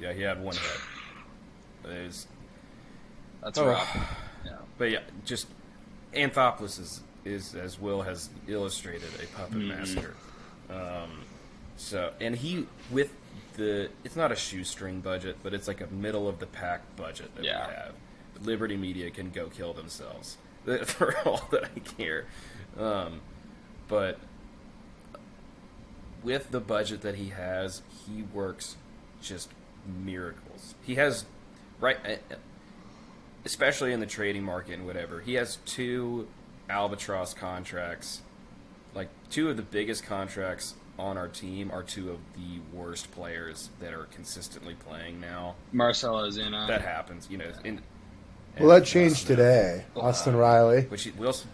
[0.00, 0.80] Yeah, he had one hit.
[2.04, 2.26] Was,
[3.42, 3.96] That's oh, rough.
[4.44, 4.52] Yeah.
[4.78, 5.46] But yeah, just
[6.12, 9.68] Anthopoulos is, is as Will has illustrated a puppet mm.
[9.68, 10.14] master.
[10.70, 11.24] Um,
[11.76, 13.12] so and he with
[13.54, 17.34] the it's not a shoestring budget, but it's like a middle of the pack budget
[17.36, 17.66] that yeah.
[17.66, 17.94] we have.
[18.42, 20.36] Liberty Media can go kill themselves
[20.84, 22.26] for all that I care.
[22.78, 23.20] Um,
[23.88, 24.18] but
[26.22, 28.76] with the budget that he has, he works
[29.20, 29.50] just
[29.86, 30.74] miracles.
[30.82, 31.24] He has
[31.80, 32.34] right, eh, eh,
[33.44, 35.20] especially in the trading market and whatever.
[35.20, 36.28] He has two
[36.70, 38.22] albatross contracts,
[38.94, 43.70] like two of the biggest contracts on our team are two of the worst players
[43.80, 45.56] that are consistently playing now.
[45.72, 46.68] Marcell Ozuna.
[46.68, 47.50] That happens, you know.
[47.64, 47.80] In,
[48.58, 49.84] well, that changed today.
[49.96, 50.82] Austin uh, Riley.
[50.82, 51.50] Which he, Wilson.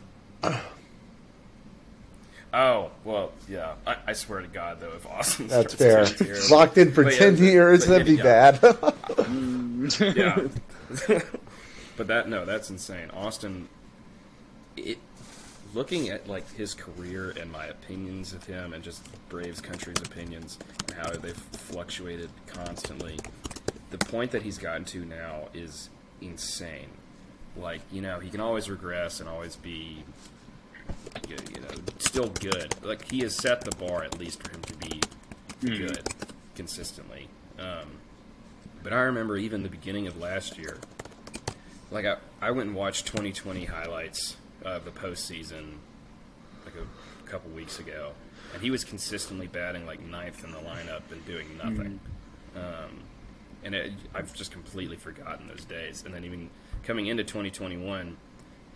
[2.52, 3.74] Oh well, yeah.
[3.86, 6.06] I, I, swear to God, though, if Austin that's fair,
[6.50, 8.52] locked in for but ten yeah, years, that'd be yeah.
[8.52, 8.58] bad.
[10.16, 10.48] yeah,
[11.96, 13.10] but that no, that's insane.
[13.10, 13.68] Austin,
[14.78, 14.98] it,
[15.74, 20.58] looking at like his career and my opinions of him, and just Braves country's opinions
[20.86, 23.18] and how they've fluctuated constantly.
[23.90, 26.88] The point that he's gotten to now is insane.
[27.56, 30.04] Like you know, he can always regress and always be
[31.28, 32.74] you know, still good.
[32.82, 35.00] Like he has set the bar at least for him to be
[35.62, 35.78] mm.
[35.78, 36.08] good
[36.54, 37.28] consistently.
[37.58, 37.98] Um,
[38.82, 40.78] but I remember even the beginning of last year,
[41.90, 45.74] like I, I went and watched 2020 highlights of the postseason
[46.64, 48.12] like a couple weeks ago,
[48.54, 52.00] and he was consistently batting like ninth in the lineup and doing nothing.
[52.56, 52.58] Mm.
[52.58, 53.00] Um,
[53.64, 56.04] and it, I've just completely forgotten those days.
[56.04, 56.50] And then even
[56.82, 58.16] coming into 2021,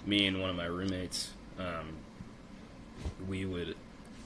[0.07, 1.95] me and one of my roommates, um,
[3.29, 3.77] we would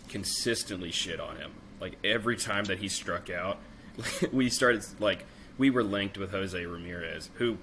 [0.09, 1.53] consistently shit on him.
[1.81, 3.59] Like every time that he struck out,
[4.33, 5.25] we started like
[5.59, 7.59] we were linked with Jose Ramirez, who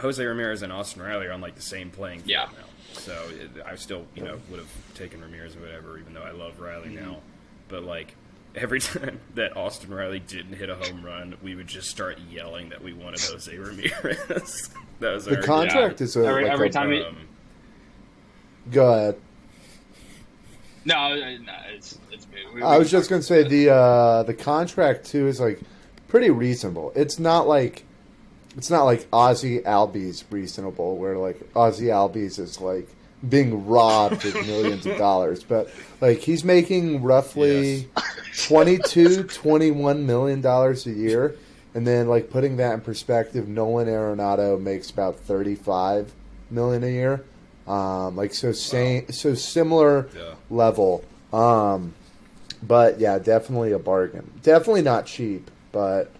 [0.00, 2.58] Jose Ramirez and Austin Riley are on like the same playing field yeah.
[2.58, 2.66] now.
[2.94, 6.30] So it, I still, you know, would have taken Ramirez or whatever, even though I
[6.30, 7.04] love Riley mm-hmm.
[7.04, 7.18] now.
[7.68, 8.14] But like
[8.58, 12.68] every time that Austin Riley didn't hit a home run, we would just start yelling
[12.70, 14.70] that we wanted Jose Ramirez.
[15.00, 16.04] that was the our, contract yeah.
[16.04, 16.92] is a, every, like every a, time.
[16.92, 17.16] Um,
[18.70, 19.16] Go ahead.
[20.84, 22.26] No, no, it's it's.
[22.54, 25.60] We, I was just gonna say the uh, the contract too is like
[26.08, 26.92] pretty reasonable.
[26.94, 27.84] It's not like
[28.56, 32.88] it's not like Ozzy Albies reasonable, where like Ozzy Albies is like
[33.26, 38.46] being robbed of millions of dollars, but like he's making roughly yes.
[38.46, 41.36] 22, 21 million dollars a year,
[41.74, 46.12] and then like putting that in perspective, Nolan Arenado makes about thirty five
[46.50, 47.24] million a year.
[47.66, 49.10] Um, like so, same, wow.
[49.10, 50.34] so similar yeah.
[50.48, 51.04] level.
[51.32, 51.92] Um,
[52.62, 54.30] but yeah, definitely a bargain.
[54.42, 56.10] Definitely not cheap, but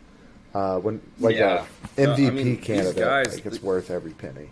[0.55, 1.65] uh, when like yeah.
[1.97, 4.51] a MVP I mean, candidate, guys, like it's worth every penny.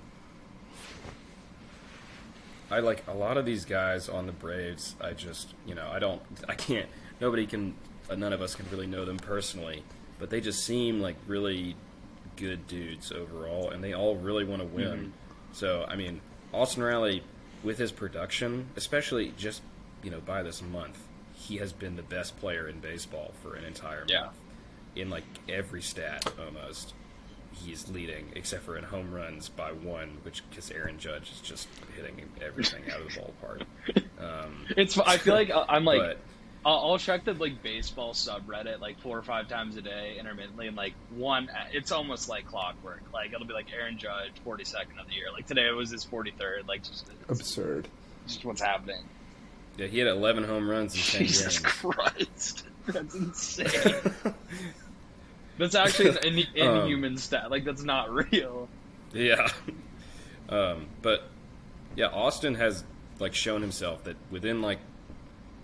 [2.71, 4.97] I like a lot of these guys on the Braves.
[5.01, 6.89] I just, you know, I don't, I can't.
[7.21, 7.75] Nobody can.
[8.09, 9.83] Uh, none of us can really know them personally,
[10.19, 11.75] but they just seem like really
[12.37, 14.87] good dudes overall, and they all really want to win.
[14.87, 15.11] Mm-hmm.
[15.53, 16.21] So, I mean,
[16.53, 17.23] Austin Riley,
[17.65, 19.63] with his production, especially just
[20.03, 20.99] you know by this month,
[21.35, 24.23] he has been the best player in baseball for an entire yeah.
[24.23, 24.37] month
[24.95, 26.95] in like every stat almost.
[27.65, 31.69] He's leading, except for in home runs by one, which because Aaron Judge is just
[31.97, 33.63] hitting everything out of the ballpark.
[34.19, 34.97] Um, it's.
[34.99, 36.01] I feel like uh, I'm like.
[36.01, 36.19] But,
[36.65, 40.67] I'll, I'll check the like baseball subreddit like four or five times a day intermittently,
[40.67, 43.03] and like one, it's almost like clockwork.
[43.13, 45.27] Like it'll be like Aaron Judge, forty second of the year.
[45.33, 46.67] Like today it was his forty third.
[46.67, 47.89] Like just absurd.
[48.27, 49.05] Just what's happening.
[49.77, 51.73] Yeah, he had eleven home runs in ten Jesus games.
[51.73, 53.95] Christ, that's insane.
[55.59, 57.51] That's actually an in, inhuman um, stat.
[57.51, 58.69] Like that's not real.
[59.13, 59.49] Yeah.
[60.49, 61.25] Um, but
[61.97, 62.85] yeah, Austin has
[63.19, 64.79] like shown himself that within like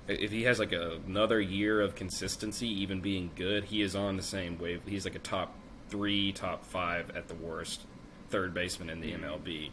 [0.08, 4.16] if he has like a, another year of consistency, even being good, he is on
[4.16, 4.82] the same wave.
[4.86, 5.54] He's like a top
[5.88, 7.82] three, top five at the worst
[8.30, 9.70] third baseman in the MLB,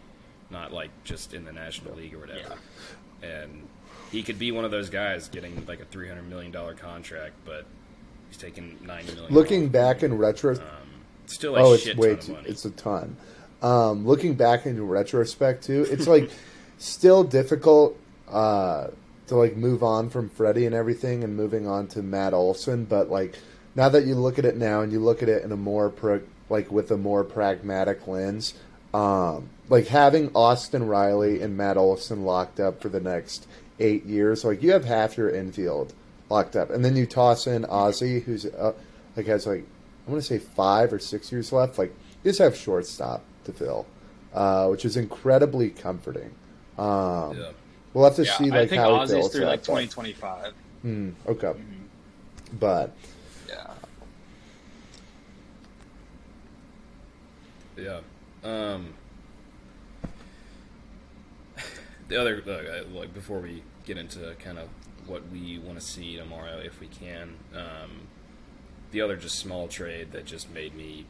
[0.50, 2.56] not like just in the National League or whatever.
[3.22, 3.30] Yeah.
[3.30, 3.68] And
[4.12, 7.34] he could be one of those guys getting like a three hundred million dollar contract,
[7.46, 7.66] but
[8.30, 9.34] He's taken ninety million.
[9.34, 10.62] Looking back in retro, um,
[11.26, 13.18] still oh, it's way too, it's a ton.
[13.62, 16.32] Um, looking back in retrospect too, it's like
[16.78, 18.88] still difficult uh,
[19.28, 22.86] to like move on from Freddie and everything, and moving on to Matt Olson.
[22.86, 23.36] But like
[23.76, 25.90] now that you look at it now, and you look at it in a more
[25.90, 28.54] pro, like with a more pragmatic lens,
[28.94, 33.48] um, like having Austin Riley and Matt Olson locked up for the next
[33.80, 35.94] eight years, like you have half your infield
[36.30, 38.74] locked up, and then you toss in Ozzy, who's uh,
[39.16, 39.66] like has like
[40.08, 41.78] I want to say five or six years left.
[41.78, 43.86] Like you just have shortstop to fill,
[44.34, 46.32] uh, which is incredibly comforting.
[46.78, 47.52] Um, yeah.
[47.94, 50.54] We'll have to yeah, see like how Ozzy's he feels through like twenty twenty five.
[50.86, 52.58] Mm, okay, mm-hmm.
[52.60, 52.96] but
[53.48, 53.74] yeah,
[57.76, 58.00] yeah.
[58.44, 58.94] Um,
[62.08, 62.42] the other
[62.94, 64.70] like before we get into kind of
[65.10, 67.36] what we want to see tomorrow if we can.
[67.54, 68.08] Um,
[68.92, 71.06] the other just small trade that just made me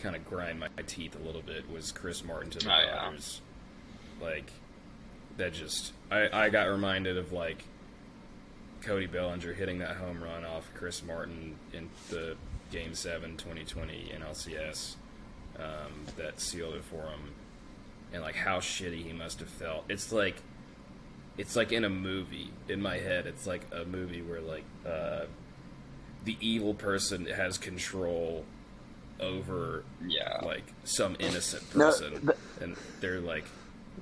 [0.00, 3.40] kind of grind my teeth a little bit was Chris Martin to the oh, Dodgers.
[4.20, 4.26] Yeah.
[4.26, 4.50] Like
[5.36, 7.64] that just I, I got reminded of like
[8.82, 12.36] Cody Bellinger hitting that home run off Chris Martin in the
[12.70, 14.96] Game 7 2020 NLCS
[15.58, 17.34] um, that sealed it for him.
[18.12, 19.84] And like how shitty he must have felt.
[19.88, 20.42] It's like
[21.40, 23.26] it's like in a movie in my head.
[23.26, 25.24] It's like a movie where like uh,
[26.24, 28.44] the evil person has control
[29.18, 33.44] over yeah like some innocent person, no, and they're like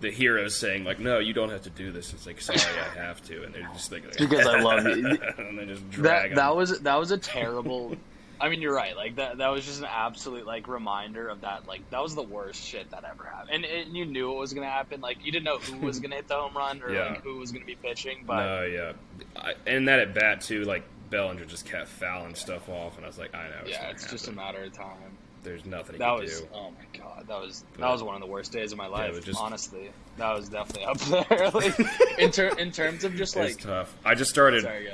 [0.01, 2.99] the hero's saying like, "No, you don't have to do this." It's like, "Sorry, I
[2.99, 6.37] have to," and they're just like, "Because I love you." and they just drag that,
[6.37, 7.97] that was that was a terrible
[8.41, 8.97] I mean, you're right.
[8.97, 11.67] Like that, that was just an absolute like reminder of that.
[11.67, 14.53] Like that was the worst shit that ever happened, and, and you knew it was
[14.53, 15.01] gonna happen.
[15.01, 17.09] Like you didn't know who was gonna hit the home run or yeah.
[17.11, 18.25] like who was gonna be pitching.
[18.27, 18.93] But no, yeah,
[19.37, 20.65] I, and that at bat too.
[20.65, 23.55] Like Bellinger just kept fouling stuff off, and I was like, I know.
[23.67, 24.17] yeah, it's happen.
[24.17, 25.17] just a matter of time.
[25.43, 26.49] there's nothing That was do.
[26.55, 28.87] oh my god, that was But- that was one of the worst days of my
[28.89, 29.15] life.
[29.15, 31.51] but just- honestly, that was definitely up there.
[31.55, 33.95] like in ter- in terms of just like, tough.
[34.05, 34.63] I just started.
[34.65, 34.91] sorry,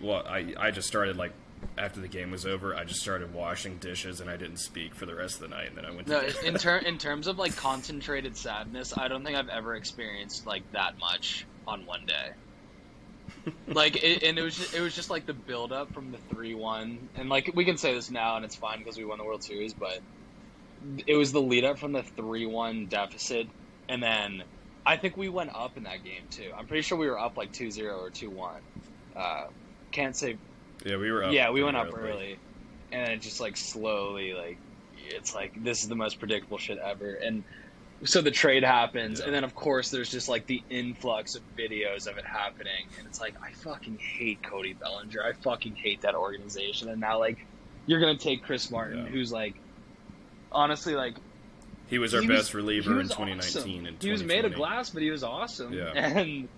[0.00, 1.32] well, I I just started like
[1.76, 2.74] after the game was over.
[2.74, 5.68] I just started washing dishes and I didn't speak for the rest of the night.
[5.68, 6.36] And then I went to No, bed.
[6.44, 10.62] in ter- in terms of like concentrated sadness, I don't think I've ever experienced like
[10.72, 12.30] that much on one day.
[13.68, 16.18] like, it, and it was just, it was just like the build up from the
[16.32, 19.18] three one, and like we can say this now, and it's fine because we won
[19.18, 20.00] the World Series, but
[21.06, 23.46] it was the lead up from the three one deficit,
[23.88, 24.42] and then
[24.86, 26.50] I think we went up in that game too.
[26.56, 28.60] I'm pretty sure we were up like 2-0 or two one.
[29.14, 29.48] Uh,
[29.98, 30.36] can't say
[30.84, 31.32] yeah, we were up.
[31.32, 32.10] yeah, we went up early.
[32.10, 32.38] early,
[32.92, 34.58] and then it just like slowly, like
[35.08, 37.14] it's like this is the most predictable shit ever.
[37.14, 37.42] And
[38.04, 39.26] so the trade happens, Yeah.
[39.26, 43.06] and then of course there's just like the influx of videos of it happening, and
[43.08, 45.20] it's like I fucking hate Cody Bellinger.
[45.22, 46.88] I fucking hate that organization.
[46.90, 47.44] And now like
[47.86, 49.10] you're gonna take Chris Martin, Yeah.
[49.10, 49.54] who's like
[50.52, 51.14] honestly like
[51.88, 53.86] He was our he best he reliever in 2019 awesome.
[53.86, 55.72] and he was made of glass, but he was awesome.
[55.72, 55.92] Yeah.
[55.94, 56.48] And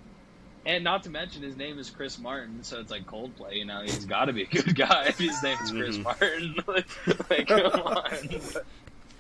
[0.66, 3.56] and not to mention his name is Chris Martin, so it's like Coldplay.
[3.56, 6.02] You know, he's got to be a good guy if his name is Chris Mhm.
[6.02, 6.54] Martin.
[6.66, 8.12] like, like, come on.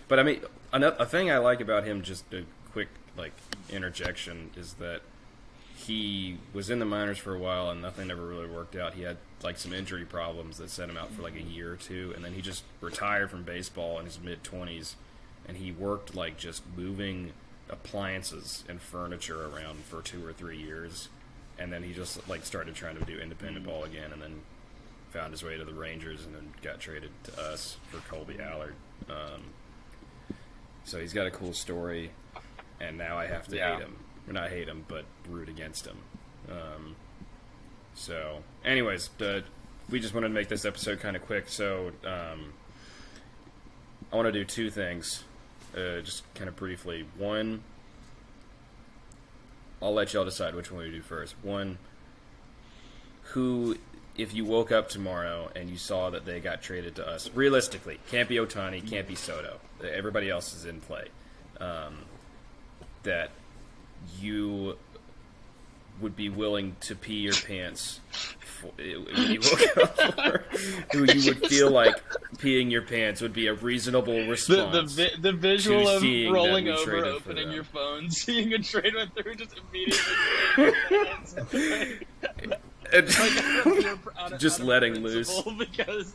[0.08, 0.40] But I mean,
[0.72, 3.32] another, a thing I like about him, just a quick like
[3.70, 5.02] interjection, is that
[5.76, 8.94] he was in the minors for a while and nothing ever really worked out.
[8.94, 11.76] He had like some injury problems that set him out for like a year or
[11.76, 14.96] two, and then he just retired from baseball in his mid twenties,
[15.48, 17.32] and he worked like just moving
[17.70, 21.08] appliances and furniture around for two or three years,
[21.60, 24.40] and then he just like started trying to do independent ball again, and then
[25.10, 28.74] found his way to the Rangers, and then got traded to us for Kolby Allard.
[29.08, 29.42] Um,
[30.84, 32.10] so he's got a cool story,
[32.80, 33.74] and now I have to Yeah.
[33.74, 33.96] hate him.
[34.28, 35.96] Or not hate him, but root against him.
[36.50, 36.94] Um,
[37.94, 39.42] so, anyways, the,
[39.88, 41.48] we just wanted to make this episode kind of quick.
[41.48, 42.52] So, um,
[44.12, 45.24] I want to do two things,
[45.74, 47.06] uh, just kind of briefly.
[47.18, 47.62] One,
[49.82, 51.34] I'll let y'all decide which one we do first.
[51.42, 51.78] One,
[53.22, 53.76] who,
[54.16, 57.98] if you woke up tomorrow and you saw that they got traded to us, realistically,
[58.10, 59.58] can't be Ohtani, can't be Soto.
[59.82, 61.06] Everybody else is in play.
[61.58, 62.04] Um,
[63.02, 63.30] that
[64.18, 64.76] you
[66.00, 68.00] would be willing to pee your pants
[68.60, 70.44] for, you woke up for,
[70.92, 71.96] who you would feel like
[72.36, 74.94] peeing your pants would be a reasonable response.
[74.94, 79.34] the, vi- the visual of rolling over, opening your phone, seeing a trade went through,
[79.34, 80.76] just immediately.
[82.92, 85.42] And- like, out of- out of- Just letting loose.
[85.58, 86.12] Because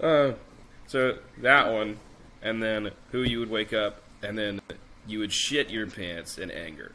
[0.00, 0.32] Uh,
[0.86, 1.98] so that one,
[2.42, 4.60] and then who you would wake up, and then
[5.06, 6.92] you would shit your pants in anger.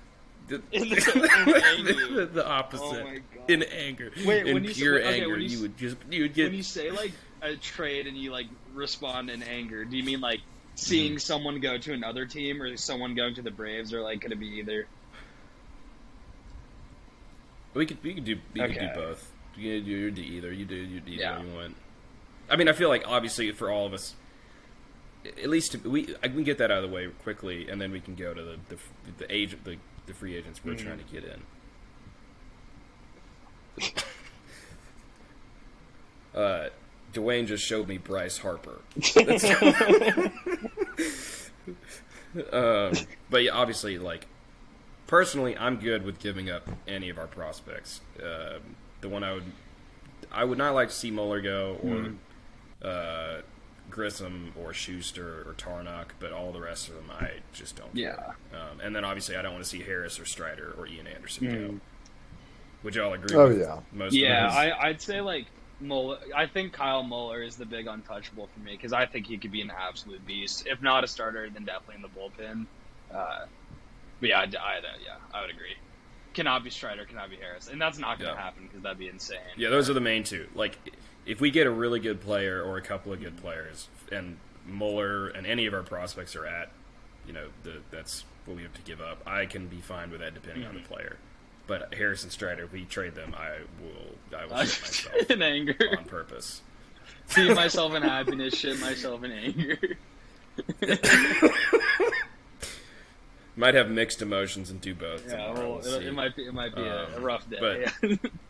[0.71, 2.83] The, In- in the, the opposite.
[2.83, 3.49] Oh my God.
[3.49, 4.12] In anger.
[4.25, 6.33] Wait, in when you say- pure okay, anger, when you you, would just you would
[6.33, 10.03] get when you say like a trade and you like respond in anger, do you
[10.03, 10.41] mean like
[10.75, 11.17] seeing Mm-hmm.
[11.19, 14.39] someone go to another team or someone going to the Braves, or like could it
[14.39, 14.88] be either?
[17.73, 19.31] we could we could do we could do both.
[19.55, 20.51] You could do you do either.
[20.53, 21.41] You do you do either Yeah.
[21.41, 21.75] you want.
[22.49, 24.15] I mean, I feel like obviously for all of us,
[25.25, 27.99] at least we I can get that out of the way quickly, and then we
[27.99, 28.77] can go to the the,
[29.19, 29.77] the agent the,
[30.09, 30.79] the free agents we're Mhm.
[30.79, 31.41] trying to get in.
[36.35, 36.69] Uh,
[37.13, 38.81] Dwayne just showed me Bryce Harper.
[42.51, 42.93] um,
[43.29, 44.27] but yeah, obviously, like
[45.07, 48.01] personally, I'm good with giving up any of our prospects.
[48.21, 49.45] Um the one I would,
[50.29, 53.41] I would not like to see Muller go or uh,
[53.89, 57.95] Grissom or Shuster or Tarnok, but all the rest of them, I just don't.
[57.95, 58.34] Yeah.
[58.54, 61.47] Um, and then obviously, I don't want to see Harris or Strider or Ian Anderson
[61.47, 61.67] Mm.
[61.71, 61.80] go.
[62.84, 63.36] Would y'all agree?
[63.36, 63.80] Oh, with yeah.
[63.91, 64.54] most Yeah, of?
[64.54, 65.47] I, I'd say like
[65.82, 66.17] Muller.
[66.36, 69.52] I think Kyle Muller is the big untouchable for me because I think he could
[69.52, 70.65] be an absolute beast.
[70.67, 72.65] If not a starter, then definitely in the bullpen.
[73.13, 73.45] Uh,
[74.21, 74.45] but yeah, I, I,
[75.04, 75.75] yeah, I would agree.
[76.34, 78.41] Cannot be Strider, cannot be Harris, and that's not going to Yeah.
[78.43, 79.39] happen because that'd be insane.
[79.58, 80.47] Yeah, those are the main two.
[80.54, 80.78] Like,
[81.29, 84.37] if we get a really good player or a couple of good players, and
[84.67, 86.71] Muller and any of our prospects are at,
[87.27, 89.21] you know, the, that's what we have to give up.
[89.27, 91.17] I can be fine with that depending on the player.
[91.67, 94.81] But Harris and Strider, if we trade them, I will, I will shit
[95.12, 96.62] myself in anger, on purpose.
[97.27, 99.77] see myself in happiness, shit myself in anger.
[103.56, 105.23] Might have mixed emotions and do both.
[105.29, 107.58] Yeah, well, We'll it, it might be it might be a, a Um, rough day.
[107.60, 108.15] but- yeah.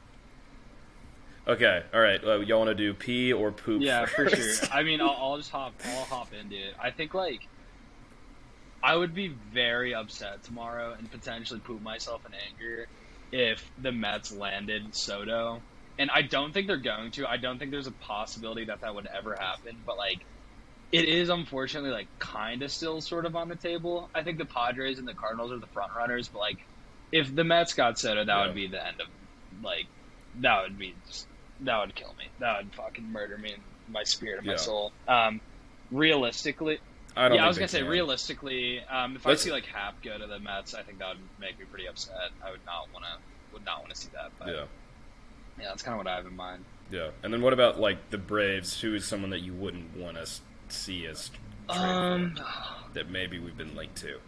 [1.49, 2.23] Okay, all right.
[2.23, 3.81] Uh, y'all want to do pee or poop?
[3.81, 4.53] Yeah, for sure.
[4.71, 5.73] I mean, I'll, I'll just hop.
[5.83, 6.75] I'll hop into it.
[6.81, 7.41] I think like
[8.83, 12.87] I would be very upset tomorrow and potentially poop myself in anger
[13.31, 15.63] if the Mets landed Soto
[15.97, 17.27] and I don't think they're going to.
[17.27, 19.83] I don't think there's a possibility that that would ever happen.
[19.85, 20.25] But like,
[20.91, 24.11] it is unfortunately like kind of still sort of on the table.
[24.15, 26.59] I think the Padres and the Cardinals are the front runners, but like,
[27.13, 28.45] if the Mets got Soto, that Yeah.
[28.47, 29.07] would be the end of
[29.63, 29.87] like,
[30.35, 31.28] that would be just,
[31.61, 32.25] that would kill me.
[32.39, 34.91] That would fucking murder me in my spirit and my soul.
[35.07, 35.41] Um,
[35.91, 36.79] realistically,
[37.17, 37.37] I don't.
[37.37, 37.89] yeah, I was gonna say can.
[37.89, 41.09] realistically, um, if Let's- I see like Happ go to the Mets, I think that
[41.09, 42.31] would make me pretty upset.
[42.45, 43.11] I would not want to
[43.53, 44.31] would not want to see that.
[44.37, 44.65] But yeah,
[45.59, 46.63] Yeah, that's kind of what I have in mind.
[46.91, 47.09] yeah.
[47.23, 48.79] And then what about like the Braves?
[48.81, 50.27] Who is someone that you wouldn't want to
[50.69, 51.31] see as?
[51.67, 52.39] Um,
[52.93, 54.19] that maybe we've been linked to?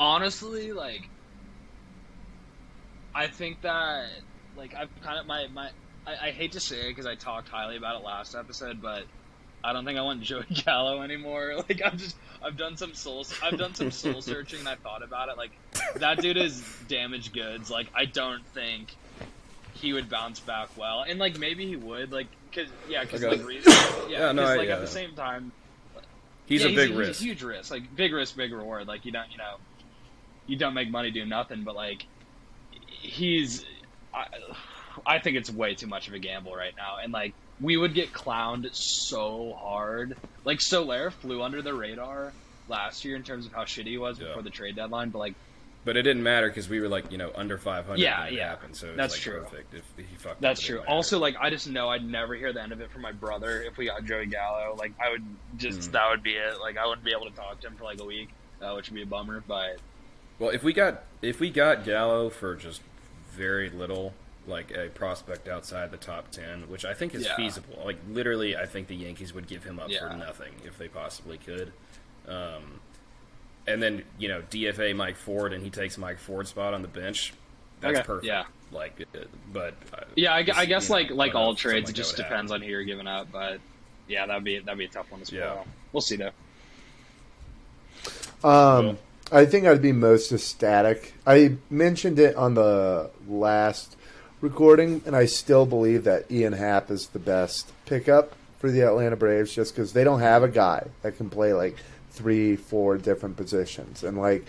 [0.00, 1.08] honestly, like,
[3.14, 4.06] I think that
[4.56, 5.70] like I've kind of my my
[6.08, 9.04] I, I hate to say it because I talked highly about it last episode, but
[9.62, 11.54] I don't think I want Joey Gallo anymore.
[11.68, 15.02] Like I've just I've done some soul I've done some soul searching and I thought
[15.02, 15.36] about it.
[15.36, 15.50] Like
[15.96, 17.70] that dude is damaged goods.
[17.70, 18.94] Like I don't think
[19.74, 22.10] he would bounce back well, and like maybe he would.
[22.12, 23.36] Like because yeah, because Okay.
[23.36, 23.72] like reason,
[24.08, 24.74] yeah, Yeah, no, 'cause, I- like yeah.
[24.74, 25.52] at the same time,
[26.46, 27.20] He's yeah, a big he's risk.
[27.20, 27.70] a huge risk.
[27.70, 28.86] Like big risk, big reward.
[28.88, 29.56] Like you don't, you know,
[30.46, 31.62] you don't make money doing nothing.
[31.62, 32.06] But like,
[32.88, 33.64] he's,
[34.14, 34.26] I,
[35.06, 36.96] I think it's way too much of a gamble right now.
[37.02, 40.16] And like, we would get clowned so hard.
[40.44, 42.32] Like Soler flew under the radar
[42.68, 44.28] last year in terms of how shitty he was Yeah.
[44.28, 45.10] before the trade deadline.
[45.10, 45.34] But like,
[45.84, 48.36] But it didn't matter because we were like, you know, under 500 Yeah, when it
[48.36, 48.48] yeah.
[48.50, 48.76] happened.
[48.76, 49.40] So That's like true.
[49.42, 50.80] perfect if he fucked that's true.
[50.86, 53.62] Also, like, I just know I'd never hear the end of it from my brother
[53.62, 54.76] if we got Joey Gallo.
[54.78, 55.24] Like, I would
[55.56, 55.92] just Mm.
[55.92, 56.60] that would be it.
[56.60, 58.28] Like, I wouldn't be able to talk to him for like a week,
[58.60, 59.42] uh, which would be a bummer.
[59.46, 59.78] But
[60.38, 62.82] Well, if we got if we got Gallo for just
[63.32, 64.12] very little,
[64.48, 67.36] like a prospect outside the top ten, which I think is Yeah.
[67.36, 67.80] feasible.
[67.84, 70.08] Like literally, I think the Yankees would give him up Yeah.
[70.08, 71.72] for nothing if they possibly could.
[72.26, 72.80] Um,
[73.66, 76.88] and then you know DFA Mike Ford, and he takes Mike Ford's spot on the
[76.88, 77.32] bench.
[77.80, 78.26] That's Okay, perfect.
[78.26, 78.44] yeah.
[78.72, 79.18] Like, uh,
[79.52, 81.86] but uh, Yeah, I, I guess you know, like like I don't know all trades,
[81.88, 82.62] something it just like that would depends happen.
[82.62, 83.28] on who you're giving up.
[83.30, 83.60] But
[84.08, 85.40] yeah, that'd be that'd be a tough one as Yeah.
[85.54, 85.66] well.
[85.92, 86.32] We'll see though.
[88.44, 88.98] Um,
[89.32, 91.14] I think I'd be most ecstatic.
[91.26, 93.96] I mentioned it on the last
[94.40, 99.16] recording, and I still believe that Ian Happ is the best pickup for the Atlanta
[99.16, 101.76] Braves, just because they don't have a guy that can play like
[102.10, 104.44] three, four different positions, and like,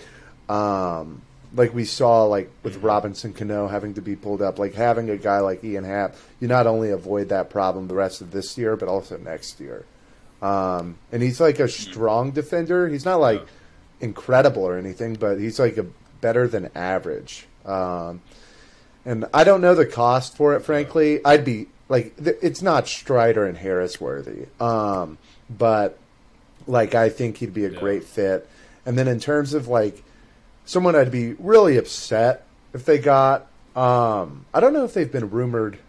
[0.50, 1.22] um,
[1.56, 5.18] like we saw like with Robinson Cano having to be pulled up, like having a
[5.18, 8.76] guy like Ian Happ, you not only avoid that problem the rest of this year,
[8.76, 9.86] but also next year.
[10.42, 12.88] Um, and he's like a strong defender.
[12.88, 13.46] He's not like
[14.00, 15.86] incredible or anything, but he's like a
[16.22, 17.48] better than average.
[17.66, 18.22] Um,
[19.10, 21.20] and I don't know the cost for it, frankly.
[21.26, 25.18] I'd be like, th- it's not Strider and Harris worthy, um,
[25.50, 25.98] but
[26.68, 27.80] like I think he'd be a Yeah.
[27.80, 28.48] great fit.
[28.86, 30.04] And then in terms of like
[30.66, 35.30] someone I'd be really upset if they got, um, I don't know if they've been
[35.32, 35.80] rumored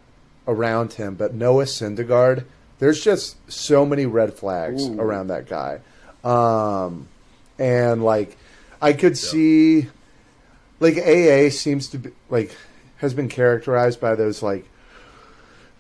[0.49, 2.45] around him, but Noah Syndergaard.
[2.79, 4.99] There's just so many red flags Ooh.
[4.99, 5.81] around that guy.
[6.25, 7.09] Um,
[7.59, 8.39] and like
[8.81, 9.89] I could see
[10.81, 12.57] like AA seems to be like
[13.01, 14.65] has been characterized by those like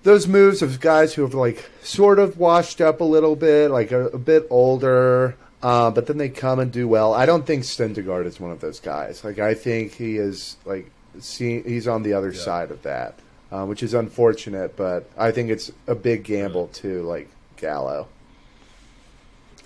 [0.03, 3.93] those moves of guys who have like sort of washed up a little bit, like
[3.93, 7.12] a, a bit older, uh, but then they come and do well.
[7.12, 9.23] I don't think Syndergaard is one of those guys.
[9.25, 12.41] Like I think he is like see, he's on the other Yeah.
[12.41, 13.14] side of that,
[13.53, 14.77] uh, which is unfortunate.
[14.77, 18.09] But I think it's a big gamble too, like Gallo.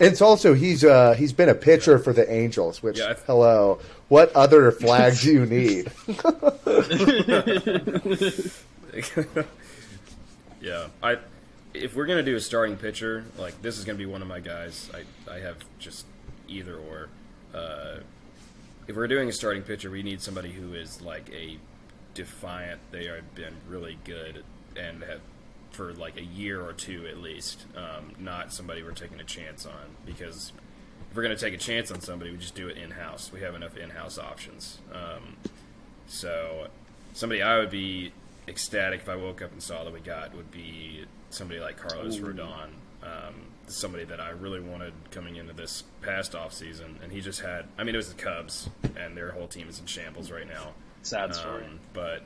[0.01, 3.15] And it's also he's uh he's been a pitcher for the Angels, which Yeah, I-
[3.27, 3.79] hello,
[4.09, 5.91] what other flag do you need?
[10.61, 11.19] yeah, I
[11.73, 14.41] if we're gonna do a starting pitcher, like this is gonna be one of my
[14.41, 14.91] guys.
[14.95, 16.07] I I have just
[16.49, 17.09] either or.
[17.55, 18.01] Uh,
[18.87, 21.57] if we're doing a starting pitcher, we need somebody who is like a
[22.15, 22.81] defiant.
[22.91, 24.45] They have been really good
[24.77, 25.21] and have
[25.75, 27.67] for like a year or two at least.
[27.77, 30.53] Um, not somebody we're taking a chance on because
[31.11, 33.33] if we're going to take a chance on somebody, we just do it in house.
[33.33, 34.79] We have enough in house options.
[34.93, 35.37] Um,
[36.07, 36.69] so
[37.13, 38.13] somebody I would be
[38.47, 42.19] ecstatic if I woke up and saw that we got would be somebody like Carlos
[42.19, 42.69] Rodon.
[43.03, 43.35] Um,
[43.67, 47.67] somebody that I really wanted coming into this past off season, and he just had.
[47.79, 50.73] I mean, it was the Cubs, and their whole team is in shambles right now.
[51.03, 51.65] Sad story.
[51.65, 52.23] Um, but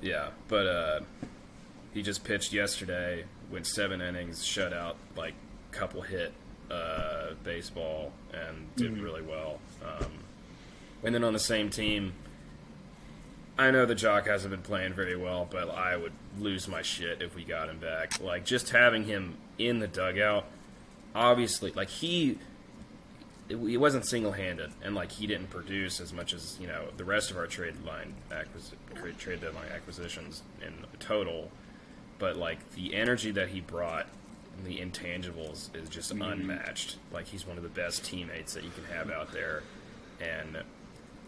[0.00, 1.00] yeah, but uh,
[1.94, 5.34] he just pitched yesterday, went seven innings, shut out like
[5.70, 6.32] couple hit
[6.70, 9.02] uh, baseball, and did Mm-hmm.
[9.02, 9.58] really well.
[9.84, 10.10] Um,
[11.04, 12.12] and then on the same team,
[13.58, 17.20] I know the Joc hasn't been playing very well, but I would lose my shit
[17.20, 18.20] if we got him back.
[18.20, 20.46] Like just having him in the dugout,
[21.14, 22.38] obviously, like he
[23.48, 26.86] it, it wasn't single handed, and like he didn't produce as much as you know
[26.96, 31.50] the rest of our trade line acquisi- trade deadline acquisitions in total.
[32.22, 34.06] But like the energy that he brought,
[34.56, 36.22] and the intangibles is just mm-hmm.
[36.22, 36.94] unmatched.
[37.12, 39.64] Like he's one of the best teammates that you can have out there,
[40.20, 40.58] and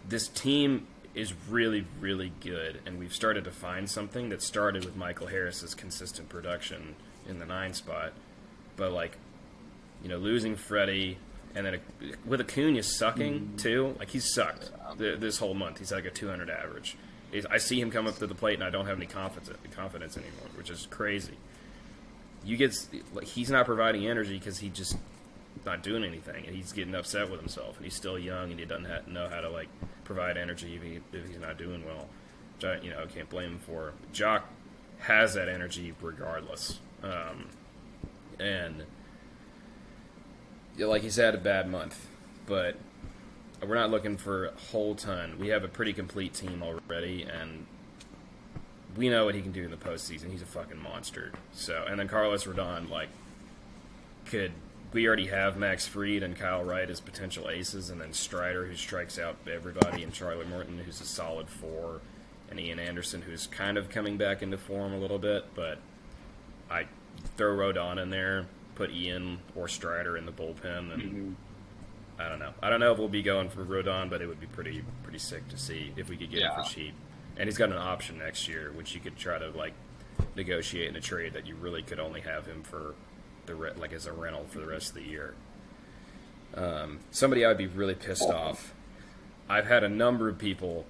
[0.08, 4.94] this team is really, really good, and we've started to find something that started with
[4.94, 6.94] Michael Harris's consistent production
[7.28, 8.12] in the nine spot,
[8.76, 9.16] but like,
[10.00, 11.18] you know, losing Freddie,
[11.56, 11.80] and then
[12.24, 13.56] with Acuna sucking mm-hmm.
[13.56, 15.80] too, like he's sucked th- this whole month.
[15.80, 16.96] He's like a 200 average.
[17.50, 20.16] I see him come up to the plate, and I don't have any confidence confidence
[20.16, 21.36] anymore, which is crazy.
[22.44, 22.74] You get
[23.12, 24.96] like he's not providing energy because he just
[25.64, 28.66] not doing anything, and he's getting upset with himself, and he's still young, and he
[28.66, 29.68] doesn't ha- know how to like
[30.04, 32.06] provide energy if, he, if he's not doing well.
[32.56, 33.94] Which I, you know, can't blame him for.
[34.12, 34.42] Joc
[34.98, 37.48] has that energy regardless, um,
[38.38, 38.84] and
[40.78, 42.06] like he's had a bad month,
[42.46, 42.76] but
[43.68, 45.38] we're not looking for a whole ton.
[45.38, 47.66] We have a pretty complete team already, and
[48.96, 50.30] we know what he can do in the postseason.
[50.30, 51.32] He's a fucking monster.
[51.52, 53.08] So, and then Carlos Rodon, like,
[54.26, 54.52] could
[54.92, 58.76] we already have Max Fried and Kyle Wright as potential aces, and then Strider, who
[58.76, 62.00] strikes out everybody, and Charlie Morton, who's a solid four,
[62.50, 65.46] and Ian Anderson, who's kind of coming back into form a little bit.
[65.56, 65.78] But
[66.70, 66.86] I
[67.36, 68.46] throw Rodon in there,
[68.76, 71.32] put Ian or Strider in the bullpen, and Mm-hmm.
[72.18, 72.52] I don't know.
[72.62, 75.18] I don't know if we'll be going for Rodon, but it would be pretty pretty
[75.18, 76.56] sick to see if we could get Yeah.
[76.56, 76.94] him for cheap.
[77.36, 79.72] And he's got an option next year, which you could try to like
[80.36, 82.94] negotiate in a trade that you really could only have him for
[83.46, 85.34] the re- like as a rental for the rest of the year.
[86.54, 88.72] Um, somebody I'd be really pissed off.
[89.48, 90.86] I've had a number of people,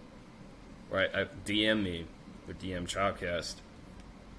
[0.90, 2.06] right, I, DM me
[2.46, 3.56] with DM Chopcast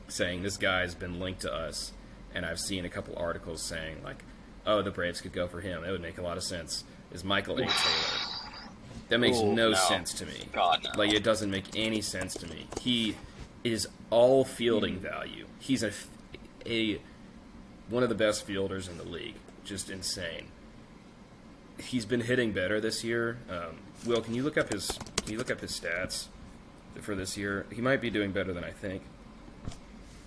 [0.08, 1.92] saying this guy's been linked to us,
[2.34, 4.24] and I've seen a couple articles saying like,
[4.66, 5.82] "Oh, the Braves could go for him.
[5.84, 7.62] That would make a lot of sense." Is Michael A.
[7.62, 7.72] Taylor?
[9.10, 9.76] That makes Ooh, no, no.
[9.76, 10.34] sense to me.
[10.52, 10.90] God, no.
[10.98, 12.68] Like it doesn't make any sense to me.
[12.82, 13.16] He
[13.64, 14.50] is all Hmm.
[14.52, 15.46] fielding value.
[15.60, 15.92] He's a,
[16.66, 17.00] a
[17.90, 19.36] one of the best fielders in the league.
[19.64, 20.48] Just insane.
[21.80, 23.38] He's been hitting better this year.
[23.50, 24.88] Um, Will, can you look up his
[25.24, 26.26] can you look up his stats
[27.02, 27.66] for this year?
[27.72, 29.04] He might be doing better than I think.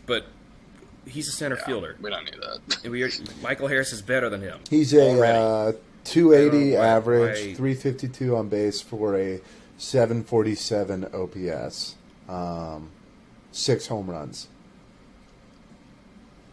[0.07, 0.27] But
[1.07, 1.97] he's a center fielder.
[2.01, 2.91] We don't need that.
[2.91, 3.11] We are,
[3.43, 4.59] Michael Harris is better than him.
[4.71, 5.73] He's a uh,
[6.05, 9.41] 280 I don't know why- average, why- 352 on base for a
[9.79, 11.95] 747 OPS,
[12.29, 12.91] um,
[13.53, 14.49] six home runs.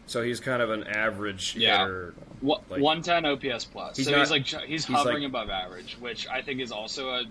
[0.07, 1.79] So he's kind of an average Yeah.
[1.79, 2.13] hitter.
[2.41, 3.97] One- Like- 110 OPS plus.
[3.97, 6.71] He's so not- he's like he's he's hovering like- above average, which I think is
[6.71, 7.23] also a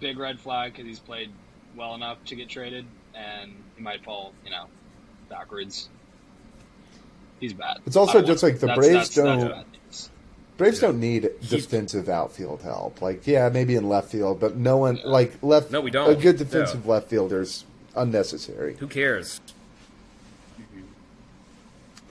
[0.00, 1.30] big red flag because he's played
[1.76, 2.84] well enough to get traded,
[3.14, 4.66] and he might fall, you know,
[5.28, 5.88] backwards.
[7.42, 7.78] He's bad.
[7.84, 9.66] It's also just want- like the that's- Braves that's- that's don't- bad.
[10.58, 10.88] Braves Yeah.
[10.88, 13.02] don't need He- defensive outfield help.
[13.02, 15.70] Like, yeah, maybe in left field, but no one like left.
[15.72, 16.08] No, we don't.
[16.10, 16.92] A good defensive No.
[16.92, 17.64] left fielder's
[17.96, 18.76] unnecessary.
[18.78, 19.40] Who cares?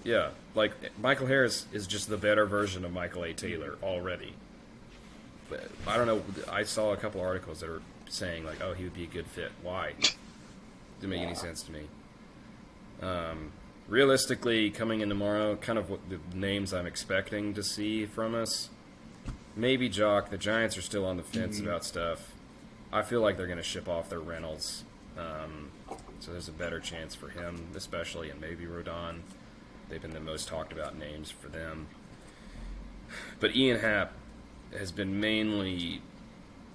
[0.03, 3.33] Yeah, like Michael Harris is just the better version of Michael A.
[3.33, 4.33] Taylor already.
[5.49, 6.21] But I don't know.
[6.51, 9.27] I saw a couple articles that are saying like, "Oh, he would be a good
[9.27, 9.93] fit." Why?
[10.99, 11.81] Didn't make any sense to me.
[13.01, 13.51] Um,
[13.91, 18.69] realistically, coming in tomorrow, kind of what the names I'm expecting to see from us.
[19.53, 20.29] Maybe Joc.
[20.29, 22.31] The Giants are still on the fence about stuff.
[22.93, 24.85] I feel like they're going to ship off their Reynolds,
[25.17, 25.71] um,
[26.19, 29.19] so there's a better chance for him, especially, and maybe Rodon.
[29.89, 31.87] They've been the most talked about names for them.
[33.41, 34.13] But Ian Happ
[34.77, 36.01] has been mainly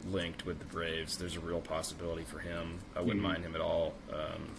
[0.06, 1.16] linked with the Braves.
[1.16, 2.80] There's a real possibility for him.
[2.94, 3.94] I wouldn't mind him at all.
[4.12, 4.50] Um,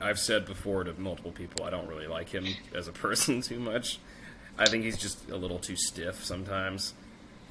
[0.00, 3.58] I've said before to multiple people, I don't really like him as a person too
[3.58, 3.98] much.
[4.58, 6.94] I think he's just a little too stiff sometimes.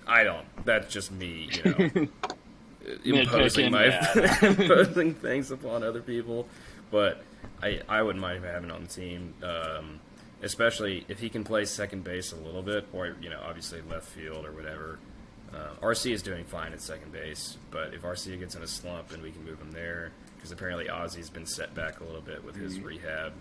[0.06, 0.46] I don't.
[0.66, 2.08] That's just me, you know,
[3.20, 3.86] imposing my
[4.42, 6.48] imposing things upon other people.
[6.92, 7.24] But
[7.62, 10.00] I I wouldn't mind him having on the team, um,
[10.42, 14.06] especially if he can play second base a little bit, or you know, obviously left
[14.08, 15.00] field or whatever.
[15.54, 19.12] Uh, RC is doing fine at second base, but if RC gets in a slump
[19.12, 22.44] and we can move him there, because apparently Ozzie's been set back a little bit
[22.44, 23.34] with his rehab.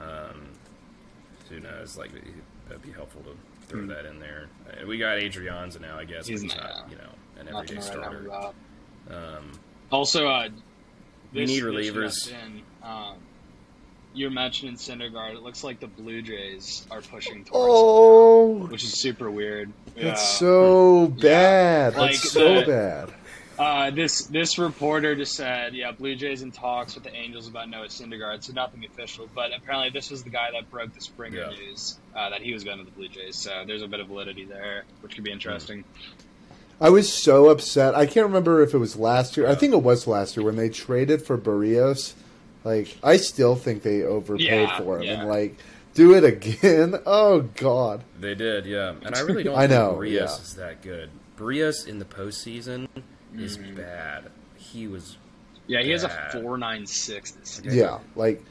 [0.00, 0.48] Um,
[1.48, 1.96] who knows?
[1.98, 2.10] Like
[2.68, 4.46] that'd be helpful to throw that in there.
[4.68, 7.10] Uh, we got Adrianza now, I guess, He's but he's not- not, you know,
[7.40, 8.30] an everyday to starter.
[9.10, 9.52] Um,
[9.90, 10.48] Also, uh,
[11.32, 12.30] We need relievers.
[12.30, 13.16] in, um,
[14.14, 15.34] you're mentioning Syndergaard.
[15.34, 19.72] It looks like the Blue Jays are pushing towards, Oh, him, which is super weird.
[19.96, 20.14] that's Yeah.
[20.38, 21.96] so bad.
[21.96, 23.10] Like That's so the- bad.
[23.60, 27.68] Uh, this this reporter just said, yeah, Blue Jays in talks with the Angels about
[27.68, 29.28] Noah Syndergaard, so nothing official.
[29.34, 31.50] But apparently, this was the guy that broke the Springer Yeah.
[31.50, 33.36] news uh, that he was going to the Blue Jays.
[33.36, 35.84] So there's a bit of validity there, which could be interesting.
[36.80, 37.94] I was so upset.
[37.94, 39.46] I can't remember if it was last year.
[39.46, 42.14] I think it was last year when they traded for Berrios.
[42.64, 45.02] Like, I still think they overpaid Yeah, for him.
[45.02, 45.20] yeah.
[45.20, 45.56] And, like,
[45.92, 46.94] do it again.
[47.04, 48.04] Oh, God.
[48.18, 48.94] They did, yeah.
[49.04, 50.24] And I really don't I think know, Berrios yeah.
[50.24, 51.10] is that good.
[51.36, 52.88] Berrios in the postseason
[53.36, 53.76] is Mm-hmm.
[53.76, 54.24] bad.
[54.56, 55.16] He was
[55.66, 57.60] Yeah, he has a four nine six.
[57.64, 57.98] Yeah.
[58.16, 58.42] Like,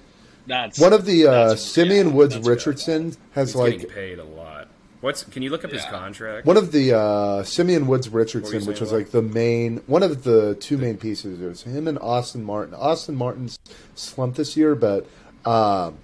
[0.47, 2.49] That's one of the uh, Simeon yeah, Woods that's good.
[2.51, 4.67] Richardson has, he's like, paid a lot.
[5.01, 6.45] What's can you look up his contract?
[6.45, 10.23] One of the uh, Simeon Woods Richardson, which was about- like the main one of
[10.23, 12.73] the two main pieces, it was him and Austin Martin.
[12.73, 13.57] Austin Martin's
[13.95, 15.05] slumped this year, but
[15.45, 15.97] um,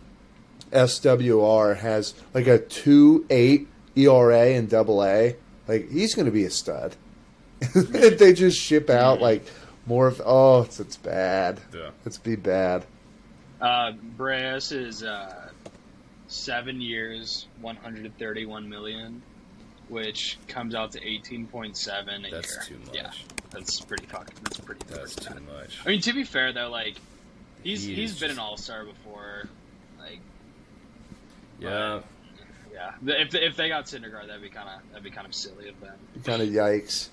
[0.71, 5.35] SWR has like a two eight ERA and double A.
[5.67, 6.95] Like he's going to be a stud.
[7.61, 9.45] If they just ship out like
[9.85, 11.59] more of oh, it's, it's bad.
[11.73, 11.89] Yeah.
[12.05, 12.85] It's be bad.
[13.61, 15.49] Uh, Berrios is uh,
[16.27, 19.21] seven years, one hundred thirty-one million,
[19.89, 22.41] which comes out to eighteen point seven a year.
[22.41, 22.77] That's year.
[22.77, 22.95] too much.
[22.95, 23.11] Yeah,
[23.51, 24.35] that's pretty fucking.
[24.43, 24.81] That's pretty.
[24.89, 25.43] That's too bad.
[25.45, 25.79] much.
[25.85, 26.95] I mean, to be fair though, like
[27.63, 29.47] he's He he's is been just- an all star before.
[29.99, 30.19] Like,
[31.59, 32.01] Yeah.
[32.73, 35.69] yeah, if if they got Syndergaard, that'd be kind of that'd be kind of silly
[35.69, 35.95] of them.
[36.23, 37.09] Kind of yikes.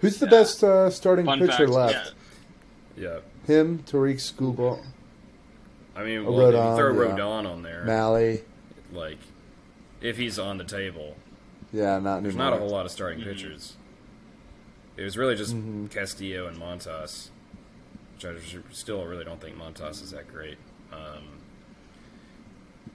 [0.00, 0.30] Who's the Yeah.
[0.30, 2.14] best uh, starting Fun pitcher fact, left?
[2.96, 3.02] yeah.
[3.02, 3.18] Yeah.
[3.46, 4.84] Him, Tarik Skubal,
[5.96, 7.16] I mean, well, if you Rodon, throw yeah.
[7.16, 8.42] Rodon on there, Malley.
[8.92, 9.18] like
[10.00, 11.16] if he's on the table,
[11.72, 12.50] Yeah, not there's anymore.
[12.50, 13.30] not a whole lot of starting Mm-hmm.
[13.30, 13.76] pitchers.
[14.96, 15.90] It was really just Mhm.
[15.90, 17.30] Castillo and Montas,
[18.14, 18.34] which I
[18.72, 20.58] still really don't think Montas is that great.
[20.92, 21.38] Um,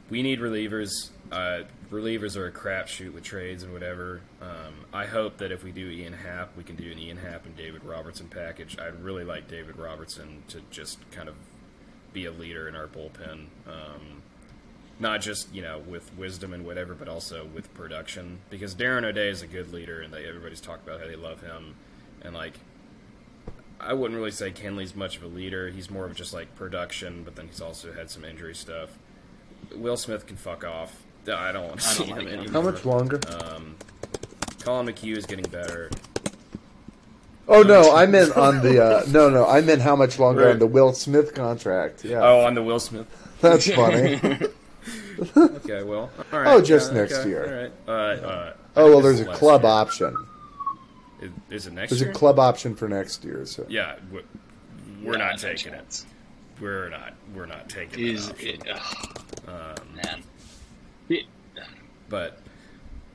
[0.09, 1.09] we need relievers.
[1.31, 4.21] Uh, relievers are a crapshoot with trades and whatever.
[4.41, 7.45] Um, I hope that if we do Ian Happ, we can do an Ian Happ
[7.45, 8.77] and David Robertson package.
[8.79, 11.35] I'd really like David Robertson to just kind of
[12.13, 13.47] be a leader in our bullpen.
[13.67, 14.21] Um,
[14.99, 18.39] not just you know with wisdom and whatever, but also with production.
[18.49, 21.41] Because Darren O'Day is a good leader, and they, everybody's talked about how they love
[21.41, 21.75] him.
[22.21, 22.59] And like,
[23.79, 25.69] I wouldn't really say Kenley's much of a leader.
[25.69, 28.97] He's more of just like production, but then he's also had some injury stuff.
[29.75, 31.03] Will Smith can fuck off.
[31.33, 32.39] I don't want to I see don't him like him.
[32.41, 32.61] anymore.
[32.63, 33.19] How much longer?
[33.39, 33.75] Um,
[34.61, 35.89] Collin McHugh is getting better.
[37.47, 40.51] oh no, I meant on the uh, no, no, I meant how much longer Right.
[40.53, 42.03] on the Will Smith contract.
[42.05, 43.07] Yeah, Oh, on the Will Smith.
[43.41, 44.19] that's funny.
[45.37, 46.47] Okay, well, all right.
[46.53, 47.71] Oh, just yeah, next okay, year.
[47.87, 48.19] All right.
[48.21, 49.71] Uh, uh, oh well, there's a club year.
[49.71, 50.27] option.
[51.21, 52.11] Is, is it next There's year?
[52.11, 53.45] a club option for next year.
[53.45, 54.19] So Yeah, we-
[55.01, 56.03] we're Yeah, not taking it.
[56.59, 57.13] We're not.
[57.33, 58.41] We're not taking He's it.
[58.41, 60.21] it, ugh, Um, man.
[61.07, 61.27] He-
[62.09, 62.39] but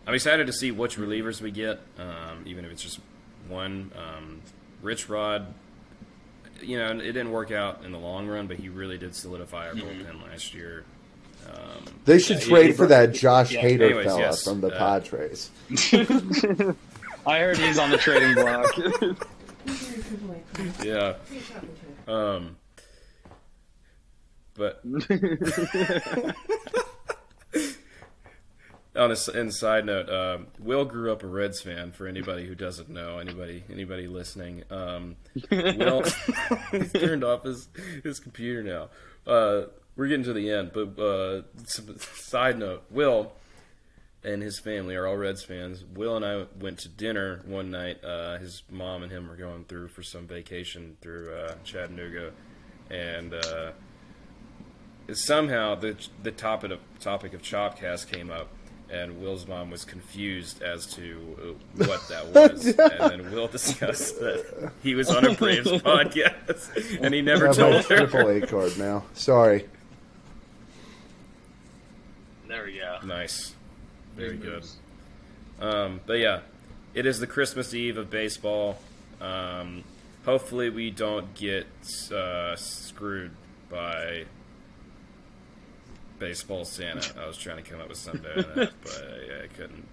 [0.06, 3.00] I'm excited to see which relievers we get, um, even if it's just
[3.48, 3.90] one.
[3.96, 4.40] Um,
[4.82, 5.46] Rich Rod,
[6.62, 9.68] you know, it didn't work out in the long run, but he really did solidify
[9.68, 10.84] our bullpen last year.
[11.46, 13.62] Um, they should Yeah, trade he for brought- that Josh yeah.
[13.62, 15.50] Hader Anyways, fella yes, from the uh, Padres.
[17.26, 18.66] I heard he's on the trading block.
[20.84, 21.14] yeah.
[22.08, 22.56] Um,
[24.54, 24.80] but
[29.00, 31.92] on a and side note, um, Will grew up a Reds fan.
[31.92, 35.16] For anybody who doesn't know, anybody anybody listening, um,
[35.50, 36.04] Will
[36.70, 37.68] he's turned off his
[38.04, 38.90] his computer now.
[39.30, 43.32] Uh, we're getting to the end, but uh, some, side note, Will
[44.22, 45.84] and his family are all Reds fans.
[45.94, 48.04] Will and I went to dinner one night.
[48.04, 52.32] Uh, his mom and him were going through for some vacation through uh, Chattanooga,
[52.90, 53.70] and uh,
[55.14, 58.48] somehow the the topic of topic of Chopcast came up,
[58.90, 64.18] and Will's mom was confused as to uh, what that was, and then Will discussed
[64.20, 68.06] that he was on a Braves podcast, and he I never have my told her.
[68.06, 69.04] triple A card now.
[69.14, 69.66] Sorry.
[72.48, 72.98] there we go.
[73.06, 73.54] Nice,
[74.16, 74.64] very Big good.
[75.60, 76.40] Um, but yeah,
[76.94, 78.78] it is the Christmas Eve of baseball.
[79.20, 79.84] Um,
[80.24, 81.66] hopefully, we don't get
[82.12, 83.32] uh, screwed
[83.70, 84.24] by
[86.20, 87.20] baseball Santa.
[87.20, 89.86] I was trying to come up with something, better than that, but I, I couldn't.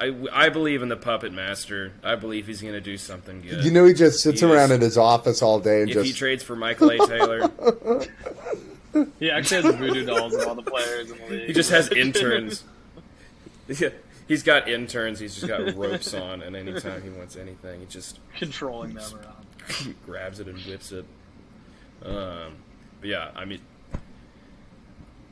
[0.00, 1.92] I, I believe in the puppet master.
[2.04, 3.64] I believe he's going to do something good.
[3.64, 5.96] You know, he just sits He is- around in his office all day and if
[5.98, 6.18] he just.
[6.18, 6.98] trades for Michael A.
[7.06, 7.50] Taylor,
[9.20, 11.46] He actually has voodoo dolls of all the players in the league.
[11.46, 12.64] he just has interns.
[13.68, 13.90] Yeah,
[14.28, 15.18] he's got interns.
[15.20, 19.94] He's just got ropes on, and anytime he wants anything, he just controlling them around.
[20.06, 21.04] grabs it and whips it.
[22.04, 22.54] Um,
[23.00, 23.60] but yeah, I mean,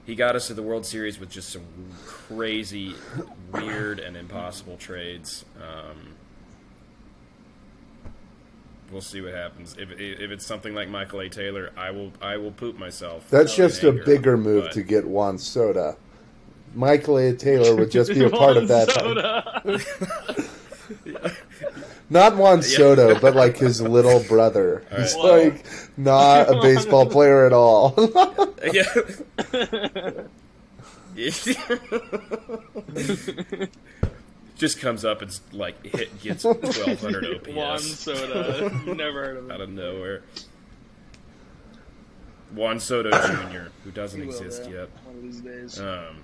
[0.07, 1.65] he got us to the World Series with just some
[2.07, 2.95] crazy,
[3.53, 5.45] weird, and impossible trades.
[5.61, 6.15] Um,
[8.93, 9.77] we'll see what happens.
[9.79, 11.29] If if it's something like Michael A.
[11.29, 13.29] Taylor, I will I will poop myself.
[13.31, 15.97] That's just a bigger move but- to get Juan Soto.
[16.75, 17.33] Michael A.
[17.35, 18.89] Taylor would just be a part of that.
[22.09, 24.85] Not Juan Soto, but like his little brother.
[24.97, 25.39] He's Whoa.
[25.43, 25.65] like
[25.97, 27.95] not a baseball player at all.
[28.73, 28.83] Yeah.
[34.57, 38.71] Just comes up and like hit gets twelve hundred Juan OPS Soda.
[38.87, 39.51] Never heard of him.
[39.51, 40.23] out of nowhere.
[42.55, 44.89] Juan Soto Jr., who doesn't He will, exist yeah, yet.
[45.05, 45.79] One of these days.
[45.81, 46.19] Um,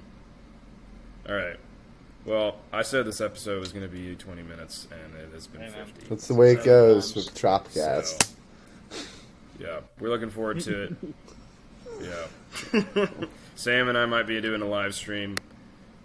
[1.28, 1.56] all right.
[2.24, 5.62] Well, I said this episode was going to be 20 minutes, and it has been
[5.70, 6.06] 50.
[6.08, 7.26] That's the way it goes times.
[7.26, 8.32] with Chopcast.
[8.90, 9.06] So,
[9.58, 10.94] yeah, we're looking forward to it.
[12.00, 13.06] yeah.
[13.56, 15.36] Sam and I might be doing a live stream.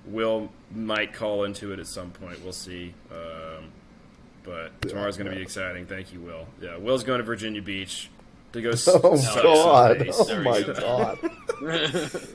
[0.08, 2.42] Will might call into it at some point.
[2.44, 2.94] We'll see.
[3.12, 3.66] Um,
[4.44, 5.86] but tomorrow's going to be exciting.
[5.86, 6.48] Thank you, Will.
[6.62, 8.10] Yeah, Will's going to Virginia Beach
[8.54, 8.70] to go.
[8.72, 10.10] s- Oh suck some god!
[10.14, 11.20] Oh my god!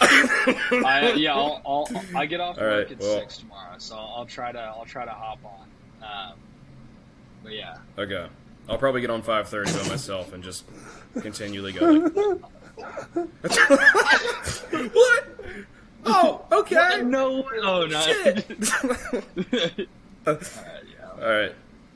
[0.00, 3.96] I, yeah, I'll, I'll, I get off All work right, at well- six tomorrow, so
[3.96, 5.66] I'll try to I'll try to hop on.
[6.02, 6.32] Um,
[7.42, 8.26] but yeah, Okay.
[8.68, 10.64] I'll probably get on 5:30 by myself and just
[11.20, 11.86] continually go.
[11.86, 12.12] Like,
[14.92, 15.24] what?
[16.04, 17.02] Oh, okay.
[17.02, 18.00] no, oh no.
[18.02, 18.46] Shit.
[20.26, 20.42] All right,
[20.86, 21.24] yeah.
[21.24, 21.54] All right.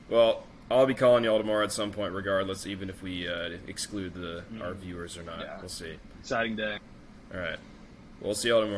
[0.09, 4.15] Well, I'll be calling y'all tomorrow at some point, regardless, even if we uh, exclude
[4.15, 5.41] the our viewers or not.
[5.41, 5.59] Yeah.
[5.61, 5.95] We'll see.
[6.21, 6.79] Exciting day.
[7.35, 7.59] All right.
[8.23, 8.71] We'll see y'all tomorrow.